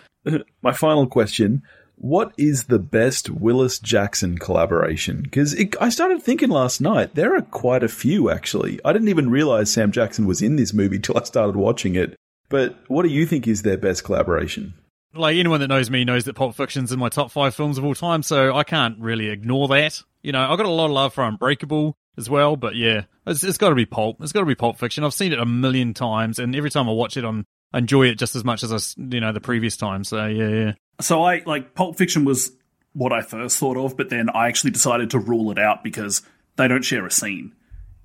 [0.63, 1.63] my final question.
[2.01, 5.23] What is the best Willis Jackson collaboration?
[5.23, 8.79] Because I started thinking last night, there are quite a few actually.
[8.85, 12.15] I didn't even realize Sam Jackson was in this movie till I started watching it.
[12.49, 14.75] But what do you think is their best collaboration?
[15.15, 17.85] Like anyone that knows me knows that Pulp Fiction's in my top five films of
[17.85, 20.01] all time, so I can't really ignore that.
[20.23, 23.43] You know, I've got a lot of love for Unbreakable as well, but yeah, it's,
[23.43, 24.19] it's got to be Pulp.
[24.21, 25.05] It's got to be Pulp Fiction.
[25.05, 27.45] I've seen it a million times, and every time I watch it, I'm, I
[27.75, 30.05] enjoy it just as much as I, s- you know, the previous time.
[30.05, 30.73] So yeah, yeah.
[31.01, 32.53] So I like Pulp Fiction was
[32.93, 36.23] what I first thought of, but then I actually decided to rule it out because
[36.57, 37.53] they don't share a scene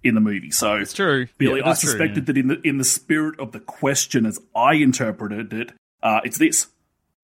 [0.03, 0.51] in the movie.
[0.51, 1.28] So It's true.
[1.38, 4.26] Billy, Yeah, I that's true, suspected that in the in the spirit of the question
[4.26, 5.72] as I interpreted it,
[6.03, 6.68] uh, it's this.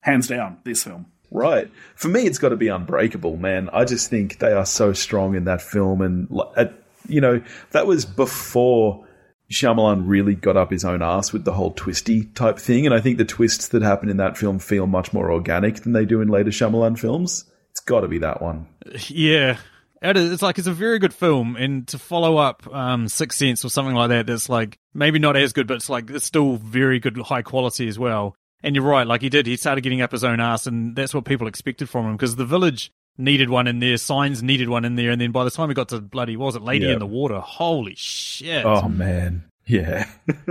[0.01, 1.07] Hands down, this film.
[1.29, 1.69] Right.
[1.95, 3.69] For me, it's got to be Unbreakable, man.
[3.73, 6.01] I just think they are so strong in that film.
[6.01, 6.73] And, like,
[7.07, 9.05] you know, that was before
[9.51, 12.85] Shyamalan really got up his own ass with the whole twisty type thing.
[12.85, 15.93] And I think the twists that happen in that film feel much more organic than
[15.93, 17.45] they do in later Shyamalan films.
[17.71, 18.67] It's got to be that one.
[19.07, 19.57] Yeah.
[20.01, 23.37] It is, it's like it's a very good film, and to follow up um, Sixth
[23.37, 26.23] Sense or something like that, that's like maybe not as good, but it's like it's
[26.23, 28.33] still very good, high quality as well.
[28.63, 31.13] And you're right, like he did, he started getting up his own ass, and that's
[31.13, 34.85] what people expected from him because the village needed one in there, signs needed one
[34.85, 36.85] in there, and then by the time we got to bloody, what was it Lady
[36.85, 36.93] Yeah.
[36.93, 37.39] in the Water?
[37.39, 38.65] Holy shit!
[38.65, 39.43] Oh, man.
[39.65, 40.09] Yeah.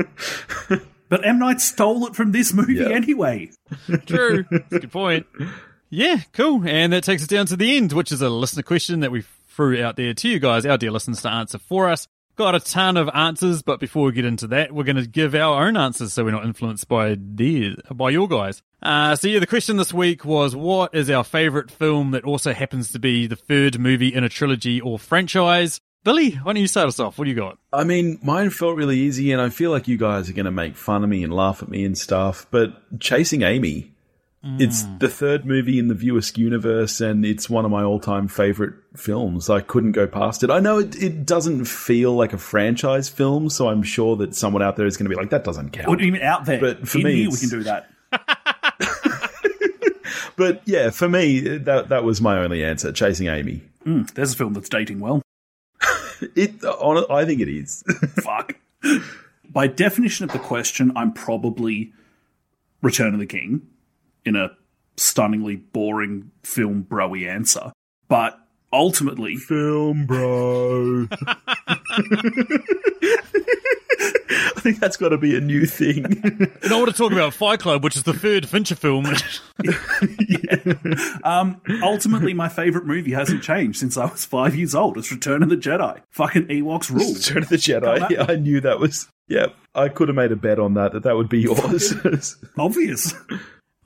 [1.10, 2.90] But M Night stole it from this movie Yeah.
[2.90, 3.50] anyway.
[4.06, 4.44] True.
[4.50, 5.24] That's a good point.
[5.88, 6.68] Yeah, cool.
[6.68, 9.24] And that takes us down to the end, which is a listener question that we
[9.48, 12.06] threw out there to you guys, our dear listeners, to answer for us.
[12.38, 15.34] Got a ton of answers, but before we get into that, we're going to give
[15.34, 18.62] our own answers so we're not influenced by their, by your guys.
[18.80, 22.52] Uh, so yeah, the question this week was, what is our favorite film that also
[22.52, 25.80] happens to be the third movie in a trilogy or franchise?
[26.04, 27.18] Billy, why don't you start us off?
[27.18, 27.58] What do you got?
[27.72, 30.52] I mean, mine felt really easy, and I feel like you guys are going to
[30.52, 32.46] make fun of me and laugh at me and stuff.
[32.52, 33.94] But Chasing Amy,
[34.42, 38.28] it's the third movie in the View Askew universe, and it's one of my all-time
[38.28, 39.50] favorite films.
[39.50, 40.50] I couldn't go past it.
[40.50, 44.62] I know it, it doesn't feel like a franchise film, so I'm sure that someone
[44.62, 46.60] out there is going to be like, "That doesn't count." You mean out there?
[46.60, 47.90] But for in me, here, we can do that.
[50.38, 52.92] But yeah, for me, that that was my only answer.
[52.92, 53.60] Chasing Amy.
[53.84, 55.20] Mm, there's a film that's dating well.
[56.34, 57.84] It, on, I think it is.
[58.22, 58.56] Fuck.
[59.48, 61.92] By definition of the question, I'm probably
[62.82, 63.62] Return of the King
[64.28, 64.50] in a
[64.96, 67.72] stunningly boring film broy answer.
[68.08, 68.38] But
[68.72, 71.08] ultimately, film, bro.
[74.58, 76.04] I think that's got to be a new thing.
[76.04, 79.04] And I want to talk about Fight Club, which is the third Fincher film.
[81.24, 84.98] um, ultimately, my favorite movie hasn't changed since I was five years old.
[84.98, 86.00] It's Return of the Jedi.
[86.10, 87.14] Fucking Ewoks rule.
[87.14, 88.10] Return of the Jedi.
[88.10, 89.08] Yeah, I knew that was.
[89.28, 92.36] Yeah, I could have made a bet on that that that would be yours.
[92.58, 93.14] Obvious.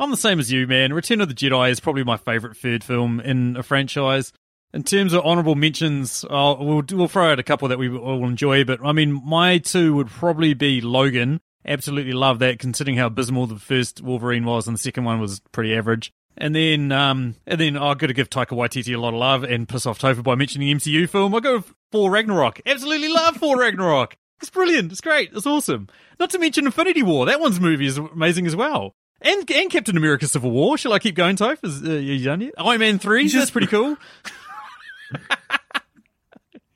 [0.03, 0.93] I'm the same as you, man.
[0.93, 4.33] Return of the Jedi is probably my favorite third film in a franchise.
[4.75, 8.27] In terms of honorable mentions, uh, we'll we'll throw out a couple that we all
[8.27, 11.41] enjoy, but I mean, my two would probably be Logan.
[11.65, 15.41] Absolutely love that, considering how abysmal the first Wolverine was, and the second one was
[15.53, 16.11] pretty average.
[16.37, 19.45] And then, um, and then I've got to give Taika Waititi a lot of love
[19.45, 21.33] and piss off Topher by mentioning MCU film.
[21.33, 22.61] I go for Ragnarok.
[22.67, 24.17] Absolutely love for Ragnarok.
[24.41, 24.91] It's brilliant.
[24.91, 25.31] It's great.
[25.33, 25.87] It's awesome.
[26.19, 27.27] Not to mention Infinity War.
[27.27, 28.97] That one's movie is amazing as well.
[29.25, 30.77] And and Captain America: Civil War.
[30.77, 31.59] Shall I keep going, Toph?
[31.65, 32.55] Is uh, you done yet?
[32.59, 33.25] Iron Man three.
[33.25, 33.97] just- That's pretty cool.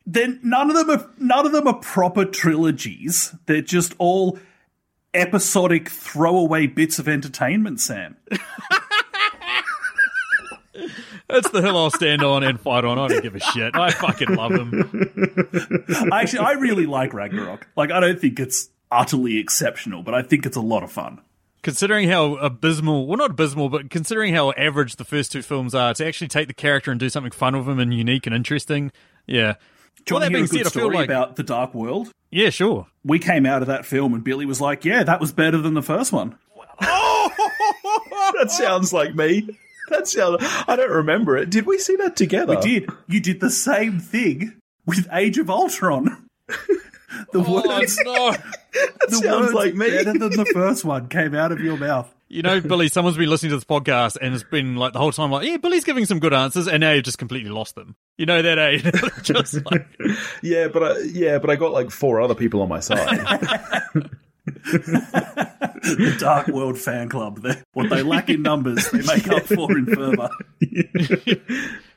[0.06, 3.34] then none of them are none of them are proper trilogies.
[3.46, 4.38] They're just all
[5.14, 8.16] episodic throwaway bits of entertainment, Sam.
[11.28, 12.98] That's the hill I'll stand on and fight on.
[12.98, 13.74] I don't give a shit.
[13.74, 15.84] I fucking love them.
[16.12, 17.66] Actually, I really like Ragnarok.
[17.76, 21.20] Like, I don't think it's utterly exceptional, but I think it's a lot of fun.
[21.66, 25.92] Considering how abysmal, well, not abysmal, but considering how average the first two films are,
[25.94, 28.92] to actually take the character and do something fun with him and unique and interesting,
[29.26, 29.54] yeah.
[30.04, 31.34] Do you Well, want to that hear a being good said, I feel like- about
[31.34, 32.12] The Dark World?
[32.30, 32.86] Yeah, sure.
[33.04, 35.74] We came out of that film and Billy was like, yeah, that was better than
[35.74, 36.36] the first one.
[36.80, 39.48] that sounds like me.
[39.90, 40.44] That sounds.
[40.68, 41.50] I don't remember it.
[41.50, 42.54] Did we see that together?
[42.54, 42.90] We did.
[43.08, 44.54] You did the same thing
[44.86, 46.28] with Age of Ultron.
[47.32, 48.32] The Oh, words, no.
[49.08, 49.88] the sounds words like me.
[49.90, 52.12] better than the first one came out of your mouth.
[52.28, 55.12] You know, Billy, someone's been listening to this podcast and it's been like the whole
[55.12, 57.94] time, like, yeah, Billy's giving some good answers, and now you've just completely lost them.
[58.18, 58.90] You know that, eh?
[59.22, 59.86] just like,
[60.42, 63.06] Yeah, but I, yeah, but I got like four other people on my side.
[64.74, 67.42] The Dark World fan club.
[67.42, 70.30] They- What they lack in numbers, they make up for in fervour.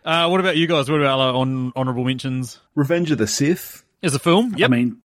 [0.05, 0.89] uh, what about you guys?
[0.89, 2.59] What about uh, on honorable mentions?
[2.75, 3.83] Revenge of the Sith.
[4.01, 4.53] Is a film?
[4.55, 4.69] Yep.
[4.69, 5.01] I mean,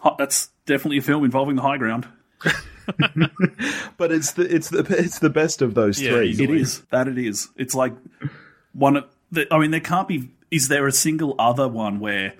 [0.00, 2.06] ho- that's definitely a film involving the high ground.
[3.98, 6.30] But it's the it's the it's the best of those Yeah, three.
[6.30, 7.48] It is that it is.
[7.56, 7.92] It's like
[8.72, 8.96] one.
[8.96, 10.30] of the, I mean, there can't be.
[10.50, 12.32] Is there a single other one where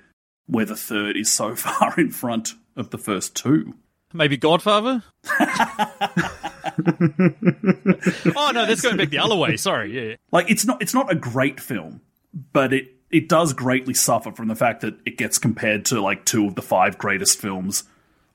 [0.47, 3.75] where the third is so far in front of the first two?
[4.15, 5.03] Maybe Godfather?
[8.37, 9.57] oh, no, that's going back the other way.
[9.59, 10.17] Sorry, yeah.
[10.33, 10.81] Like, it's not.
[10.81, 12.01] It's not a great film,
[12.55, 16.25] but it it does greatly suffer from the fact that it gets compared to like
[16.25, 17.85] two of the five greatest films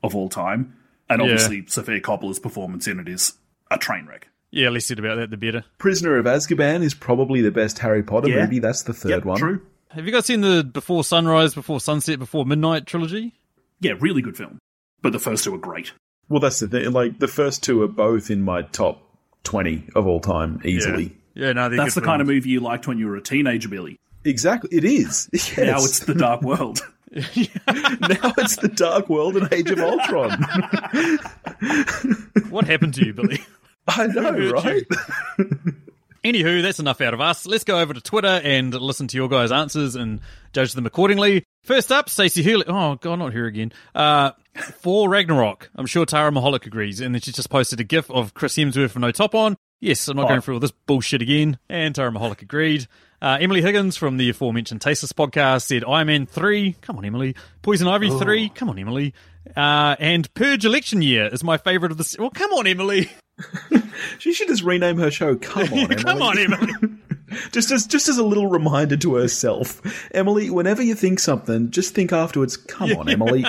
[0.03, 0.75] of all time,
[1.09, 1.25] and Yeah.
[1.25, 3.33] obviously Sofia Coppola's performance in it is
[3.71, 4.27] a train wreck.
[4.51, 5.63] Yeah, less said about that, the better.
[5.79, 8.43] Prisoner of Azkaban is probably the best Harry Potter Yeah.
[8.43, 8.59] movie.
[8.59, 9.37] That's the third Yep, one.
[9.39, 9.61] True.
[9.89, 13.33] Have you guys seen the Before Sunrise, Before Sunset, Before Midnight trilogy?
[13.79, 14.59] Yeah, really good film.
[15.01, 15.91] But the first two are great.
[16.29, 16.91] Well, that's the thing.
[16.91, 19.01] Like the first two are both in my top
[19.43, 21.15] twenty of all time, easily.
[21.35, 23.21] Yeah, no, they're That's the good kind of movie you liked when you were a
[23.21, 23.99] teenager, Billy.
[24.25, 25.29] Exactly, it is.
[25.33, 25.57] Yes.
[25.57, 26.79] Now it's the dark world.
[27.13, 30.31] now it's the Dark World and Age of Ultron.
[32.49, 33.39] What happened to you, Billy?
[33.87, 34.83] I know, right?
[36.23, 37.45] Anywho, that's enough out of us.
[37.45, 40.21] Let's go over to Twitter and listen to your guys' answers and
[40.53, 41.43] judge them accordingly.
[41.63, 42.67] First up, Stacey Hewlett.
[42.69, 43.73] Oh, God, not here again.
[43.93, 44.31] Uh,
[44.79, 45.69] for Ragnarok.
[45.75, 47.01] I'm sure Tara Mahalik agrees.
[47.01, 49.57] And then she just posted a gif of Chris Hemsworth with no top on.
[49.81, 50.29] Yes, I'm not Oh.
[50.29, 51.57] going through all this bullshit again.
[51.67, 52.87] And Tara Mahalik agreed.
[53.23, 56.75] Uh, Emily Higgins from the aforementioned Tasteless podcast said Iron Man 3.
[56.81, 57.35] Come on, Emily.
[57.61, 58.49] Poison Ivy 3.
[58.49, 59.13] Come on, Emily.
[59.55, 62.03] Uh, and Purge Election Year is my favourite of the.
[62.03, 63.09] se- Well, come on, Emily.
[64.19, 65.35] She should just rename her show.
[65.35, 65.95] Come on, Emily.
[65.95, 66.73] come on, Emily.
[67.51, 69.81] Just as just as a little reminder to herself,
[70.13, 70.51] Emily.
[70.51, 72.57] Whenever you think something, just think afterwards.
[72.57, 73.43] Come on, Emily.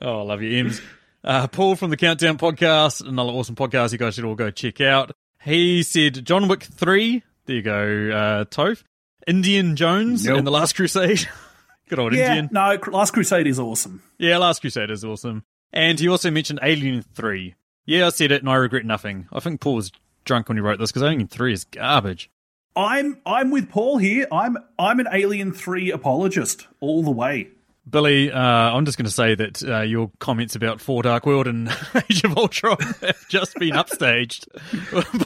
[0.00, 0.80] Oh, I love you, Ems.
[1.22, 4.80] Uh, Paul from the Countdown podcast, another awesome podcast you guys should all go check
[4.80, 5.12] out.
[5.42, 7.22] He said John Wick 3.
[7.48, 8.82] There you go, uh, Toph.
[9.26, 10.36] Indian Jones Nope.
[10.36, 11.26] and The Last Crusade.
[11.88, 12.50] Good old yeah, Indian.
[12.52, 14.02] no, Last Crusade is awesome.
[14.18, 15.44] Yeah, Last Crusade is awesome.
[15.72, 17.54] And he also mentioned Alien 3.
[17.86, 19.28] Yeah, I said it and I regret nothing.
[19.32, 19.90] I think Paul was
[20.26, 22.30] drunk when he wrote this because Alien 3 is garbage.
[22.76, 24.26] I'm I'm with Paul here.
[24.30, 27.48] I'm I'm an Alien Three apologist all the way.
[27.90, 31.46] Billy, uh, I'm just going to say that uh, your comments about For Dark World
[31.46, 31.68] and
[32.10, 34.46] Age of Ultron have just been upstaged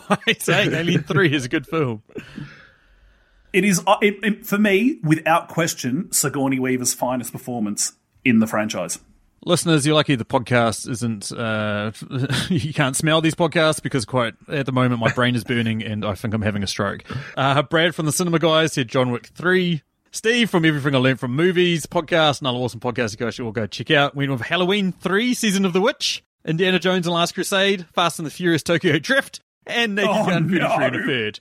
[0.26, 2.02] by saying Alien 3 is a good film.
[3.52, 7.92] It is uh, it, it- for me, without question, Sigourney Weaver's finest performance
[8.24, 8.98] in the franchise.
[9.44, 11.90] Listeners, you're lucky the podcast isn't, uh,
[12.48, 16.04] you can't smell these podcasts because quite at the moment my brain is burning and
[16.04, 17.02] I think I'm having a stroke.
[17.36, 19.82] Uh, Brad from the Cinema Guys said John Wick 3.
[20.14, 23.52] Steve from Everything I Learned from Movies podcast, another awesome podcast you guys should all
[23.52, 24.14] go check out.
[24.14, 28.26] Went with Halloween 3, Season of the Witch, Indiana Jones and Last Crusade, Fast and
[28.26, 30.68] the Furious Tokyo Drift, and Naked Oh, Gun 33 no.
[30.76, 31.40] and a third.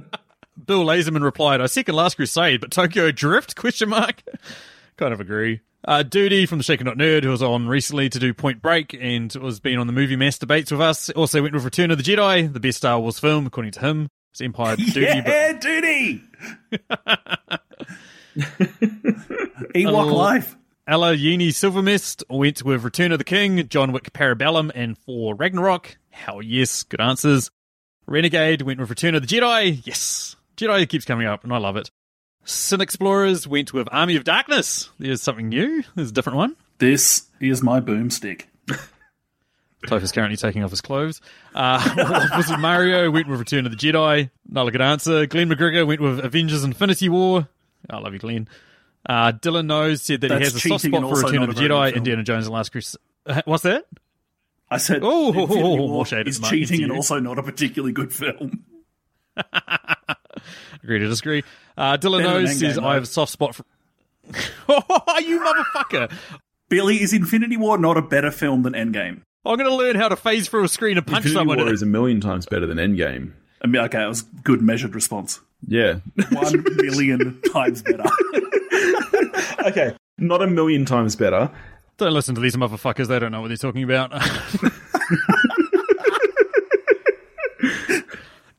[0.66, 3.54] Bill Laserman replied, I second Last Crusade, but Tokyo Drift?
[3.56, 4.22] Question mark.
[4.96, 5.60] kind of agree.
[5.84, 8.94] Uh, Duty from the Shaken Not Nerd, who was on recently to do Point Break
[8.98, 11.98] and was been on the movie mass debates with us, also went with Return of
[11.98, 14.08] the Jedi, the best Star Wars film, according to him.
[14.38, 16.22] It's Empire Duty, but yeah, duty.
[19.74, 20.56] Ewok life.
[20.86, 25.98] Ella Yeni Silvermist went with Return of the King, John Wick Parabellum, and for Ragnarok.
[26.10, 27.50] Hell yes, good answers.
[28.06, 29.84] Renegade went with Return of the Jedi.
[29.84, 31.90] Yes, Jedi keeps coming up, and I love it.
[32.44, 34.88] Sin Explorers went with Army of Darkness.
[35.00, 35.82] There's something new.
[35.96, 36.54] There's a different one.
[36.78, 38.44] This is my boomstick.
[39.86, 41.20] Toph is currently taking off his clothes.
[41.54, 44.30] Uh, Wizard Mario went with Return of the Jedi.
[44.48, 45.26] Not a good answer.
[45.26, 47.48] Glenn McGregor went with Avengers Infinity War.
[47.88, 48.48] I love you, Glenn.
[49.08, 51.86] Uh, Dylan knows said that he has a soft spot for Return of the Jedi,
[51.86, 51.98] film.
[51.98, 53.00] Indiana Jones and Last Crusade.
[53.44, 53.84] What's that?
[54.70, 58.12] I said Oh, Infinity more War shade is cheating and also not a particularly good
[58.12, 58.64] film.
[60.82, 61.44] Agree to disagree.
[61.76, 63.64] Uh, Dylan Better knows says I have a soft spot for.
[64.68, 66.12] oh, you motherfucker!
[66.68, 69.22] Billy, is Infinity War not a better film than Endgame?
[69.48, 71.56] I'm going to learn how to phase through a screen and punch Infinity someone.
[71.56, 71.74] War in it.
[71.74, 73.32] is a million times better than Endgame.
[73.62, 75.40] I mean, okay, it was good measured response.
[75.66, 76.00] Yeah.
[76.30, 78.04] One million times better.
[79.66, 79.96] okay.
[80.18, 81.50] Not a million times better.
[81.96, 83.08] Don't listen to these motherfuckers.
[83.08, 84.12] They don't know what they're talking about.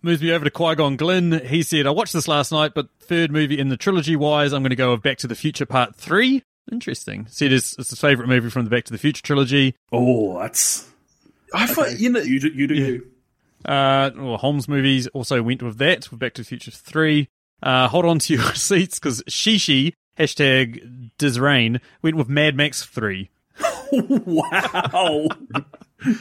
[0.02, 1.46] moves me over to Qui Gon Glynn.
[1.46, 4.64] He said, I watched this last night, but third movie in the trilogy wise, I'm
[4.64, 6.42] going to go with Back to the Future Part 3.
[6.72, 7.26] Interesting.
[7.30, 9.76] Said it's, it's his favourite movie from the Back to the Future trilogy.
[9.92, 10.88] Oh, that's
[11.54, 12.68] I find you know you do you.
[12.68, 13.08] Do you.
[13.66, 17.28] Uh, well, Holmes movies also went with that, with Back to the Future 3.
[17.62, 23.30] Uh, hold on to your seats because Shishi, hashtag Dizrain, went with Mad Max 3.
[23.92, 25.28] Wow.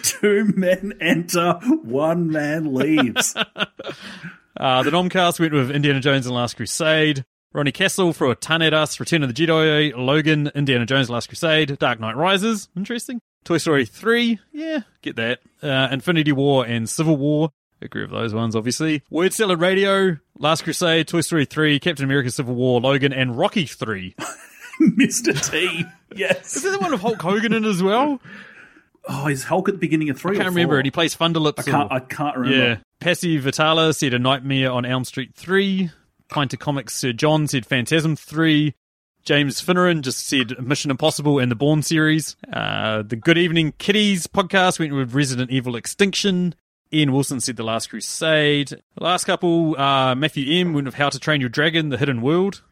[0.03, 3.35] Two men enter, one man leaves.
[4.59, 7.25] Uh, the Nomcast went with Indiana Jones and the Last Crusade.
[7.53, 11.29] Ronnie Castle for a Ton at Us, Return of the Jedi, Logan, Indiana Jones, Last
[11.29, 13.21] Crusade, Dark Knight Rises, interesting.
[13.45, 15.41] Toy Story 3, yeah, get that.
[15.63, 19.03] Uh, Infinity War and Civil War, agree with those ones, obviously.
[19.11, 23.65] Word Salad Radio, Last Crusade, Toy Story 3, Captain America Civil War, Logan, and Rocky
[23.65, 24.15] 3.
[24.83, 25.51] Mr.
[25.51, 25.85] T.
[26.15, 26.55] Yes.
[26.57, 28.21] Is there the one with Hulk Hogan in as well?
[29.09, 30.37] Oh, is Hulk at the beginning of three?
[30.37, 30.85] I can't remember it.
[30.85, 31.61] He plays Thunderlips.
[31.61, 31.91] I can't.
[31.91, 32.65] or- I can't remember.
[32.65, 32.77] Yeah.
[33.01, 35.91] Passy Vitala said A Nightmare on Elm Street 3.
[36.29, 38.75] Pint of Comics Sir John said Phantasm 3.
[39.25, 42.37] James Finneran just said Mission Impossible and the Bourne series.
[42.53, 46.55] Uh, the Good Evening Kitties podcast went with Resident Evil Extinction.
[46.93, 48.69] Ian Wilson said The Last Crusade.
[48.69, 50.73] The last couple, uh, Matthew M.
[50.73, 52.63] went with How to Train Your Dragon, The Hidden World.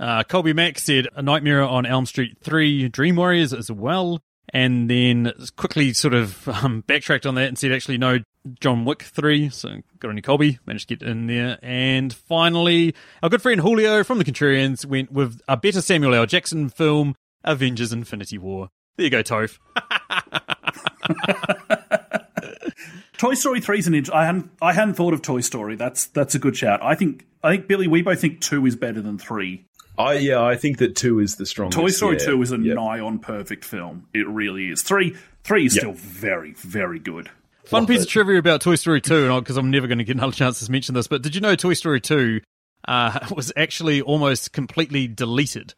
[0.00, 4.20] Uh, Colby Mack said A Nightmare on Elm Street 3, Dream Warriors as well.
[4.52, 8.18] And then quickly sort of um, backtracked on that and said actually no,
[8.60, 9.48] John Wick 3.
[9.48, 11.58] So got on your Colby, managed to get in there.
[11.62, 16.26] And finally, our good friend Julio from the Contrarians went with a better Samuel L.
[16.26, 18.68] Jackson film, Avengers Infinity War.
[18.96, 19.58] There you go, Toph.
[23.18, 23.94] Toy Story three is an.
[23.94, 24.50] int- I hadn't.
[24.60, 25.76] I hadn't thought of Toy Story.
[25.76, 26.80] That's that's a good shout.
[26.82, 27.24] I think.
[27.42, 27.86] I think Billy.
[27.86, 29.64] We both think two is better than three.
[29.98, 31.78] I yeah, I think that two is the strongest.
[31.78, 32.26] Toy Story yeah.
[32.26, 32.74] two is a Yeah.
[32.74, 34.06] nigh on perfect film.
[34.14, 34.82] It really is.
[34.82, 35.16] Three.
[35.44, 37.28] Three is still very very good.
[37.64, 38.06] Fun Love piece it.
[38.06, 40.58] of trivia about Toy Story 2, and because I'm never going to get another chance
[40.64, 42.40] to mention this, but did you know Toy Story 2
[42.88, 45.74] uh, was actually almost completely deleted?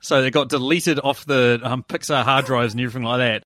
[0.00, 3.42] So they got deleted off the um, Pixar hard drives and everything like that.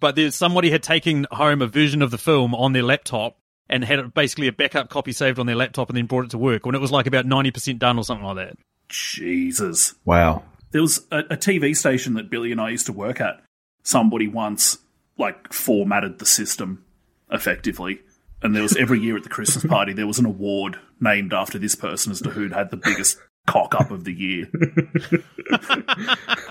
[0.00, 3.84] But there's somebody had taken home a version of the film on their laptop and
[3.84, 6.66] had basically a backup copy saved on their laptop and then brought it to work
[6.66, 8.56] when it was like about 90% done or something like that.
[8.94, 9.94] Jesus.
[10.04, 10.44] Wow.
[10.70, 13.42] There was a, a TV station that Billy and I used to work at.
[13.82, 14.78] Somebody once
[15.18, 16.84] like formatted the system
[17.30, 18.00] effectively.
[18.42, 21.58] And there was every year at the Christmas party there was an award named after
[21.58, 24.48] this person as to who'd had the biggest cock up of the year.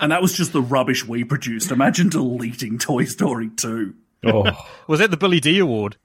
[0.00, 1.70] and that was just the rubbish we produced.
[1.70, 3.94] Imagine deleting Toy Story 2.
[4.26, 4.44] Oh
[4.86, 5.96] Was that the Billy D Award?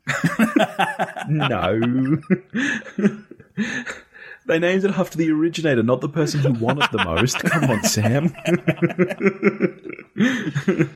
[1.28, 1.80] no.
[4.46, 7.40] They named it after the originator, not the person who won it the most.
[7.44, 8.34] Come on, Sam.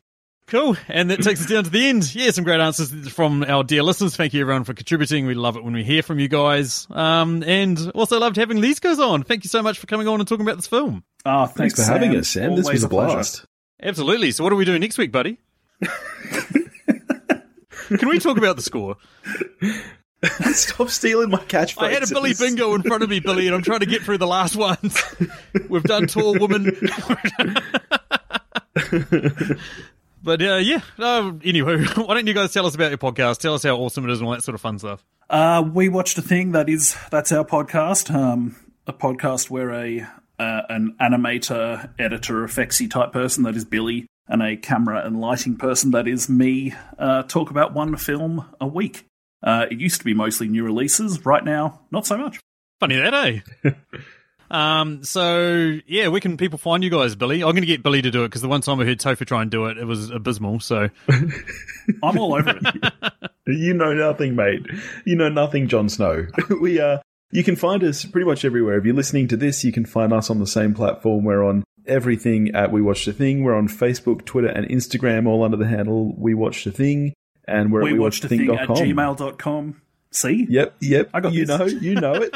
[0.46, 0.76] Cool.
[0.88, 2.14] And that takes us down to the end.
[2.14, 4.14] Yeah, some great answers from our dear listeners.
[4.14, 5.24] Thank you everyone for contributing.
[5.26, 6.86] We love it when we hear from you guys.
[6.90, 9.22] Um, and also loved having these guys on.
[9.22, 11.02] Thank you so much for coming on and talking about this film.
[11.24, 12.56] Ah, Thanks thanks, for having us, Sam.
[12.56, 13.14] This was a pleasure.
[13.14, 13.46] blast.
[13.82, 14.32] Absolutely.
[14.32, 15.38] So what are we doing next week, buddy?
[17.88, 18.96] Can we talk about the score?
[20.52, 21.82] Stop stealing my catchphrase.
[21.82, 24.02] I had a Billy bingo in front of me, Billy, and I'm trying to get
[24.02, 25.02] through the last ones.
[25.68, 26.64] We've done tall woman.
[30.22, 33.38] but uh, yeah, uh, anywho, why don't you guys tell us about your podcast?
[33.38, 35.04] Tell us how awesome it is and all that sort of fun stuff.
[35.28, 38.14] Uh, we watched a thing that is that's our podcast.
[38.14, 38.56] Um,
[38.86, 40.06] a podcast where a
[40.38, 45.56] uh, an animator, editor, effectsy type person that is Billy, and a camera and lighting
[45.56, 49.06] person that is me uh, talk about one film a week.
[49.44, 51.24] Uh, it used to be mostly new releases.
[51.24, 52.40] Right now, not so much.
[52.80, 53.70] Funny that, eh?
[54.50, 55.04] um.
[55.04, 57.42] So yeah, where can people find you guys, Billy?
[57.42, 59.26] I'm going to get Billy to do it because the one time I heard Topher
[59.26, 60.60] try and do it, it was abysmal.
[60.60, 60.88] So
[62.02, 62.92] I'm all over it.
[63.46, 64.64] You know nothing, mate.
[65.04, 66.28] You know nothing, Jon Snow.
[66.62, 68.78] we uh you can find us pretty much everywhere.
[68.78, 71.24] If you're listening to this, you can find us on the same platform.
[71.24, 73.42] We're on everything at We Watched a Thing.
[73.42, 77.12] We're on Facebook, Twitter, and Instagram, all under the handle We Watched a Thing.
[77.46, 79.80] And we're we at watched a thing at gmail.com.
[80.10, 80.46] See?
[80.48, 81.10] Yep, yep.
[81.12, 81.58] I got you this.
[81.58, 82.34] know, you know it.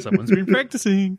[0.02, 1.18] someone's been practicing.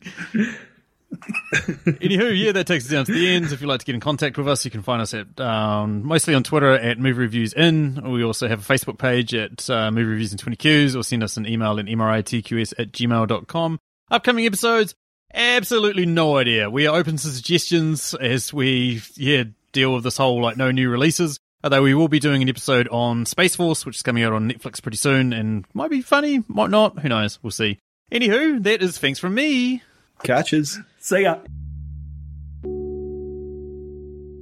[1.92, 3.46] Anywho, yeah, that takes us down to the end.
[3.46, 6.06] If you'd like to get in contact with us, you can find us at um,
[6.06, 8.12] mostly on Twitter at Movie Reviews In.
[8.12, 11.24] We also have a Facebook page at uh, Movie Reviews in 20 Qs, or send
[11.24, 13.80] us an email at mritqs at gmail.com.
[14.12, 14.94] Upcoming episodes,
[15.34, 16.70] absolutely no idea.
[16.70, 20.90] We are open to suggestions as we yeah deal with this whole like no new
[20.90, 21.40] releases.
[21.62, 24.50] Although we will be doing an episode on Space Force, which is coming out on
[24.50, 27.00] Netflix pretty soon, and might be funny, might not.
[27.00, 27.38] Who knows?
[27.44, 27.80] We'll see.
[28.14, 29.84] Anywho, that is thanks from me.
[30.24, 30.80] Catches.
[31.00, 31.40] See ya.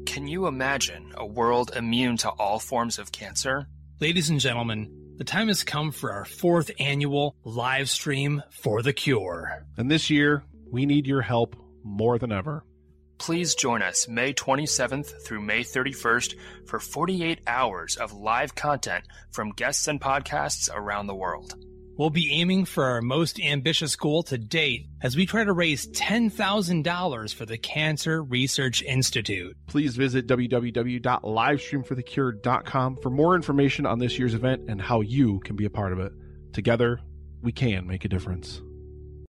[0.06, 3.68] Can you imagine a world immune to all forms of cancer?
[4.00, 8.94] Ladies and gentlemen, the time has come for our fourth annual live stream for the
[8.94, 9.66] cure.
[9.76, 12.64] And this year, we need your help more than ever.
[13.18, 19.52] Please join us May 27th through May 31st for 48 hours of live content from
[19.52, 21.56] guests and podcasts around the world.
[21.98, 25.88] We'll be aiming for our most ambitious goal to date as we try to raise
[25.88, 29.58] $10,000 for the Cancer Research Institute.
[29.66, 35.66] Please visit www.livestreamforthecure.com for more information on this year's event and how you can be
[35.66, 36.12] a part of it.
[36.54, 37.00] Together,
[37.42, 38.62] we can make a difference.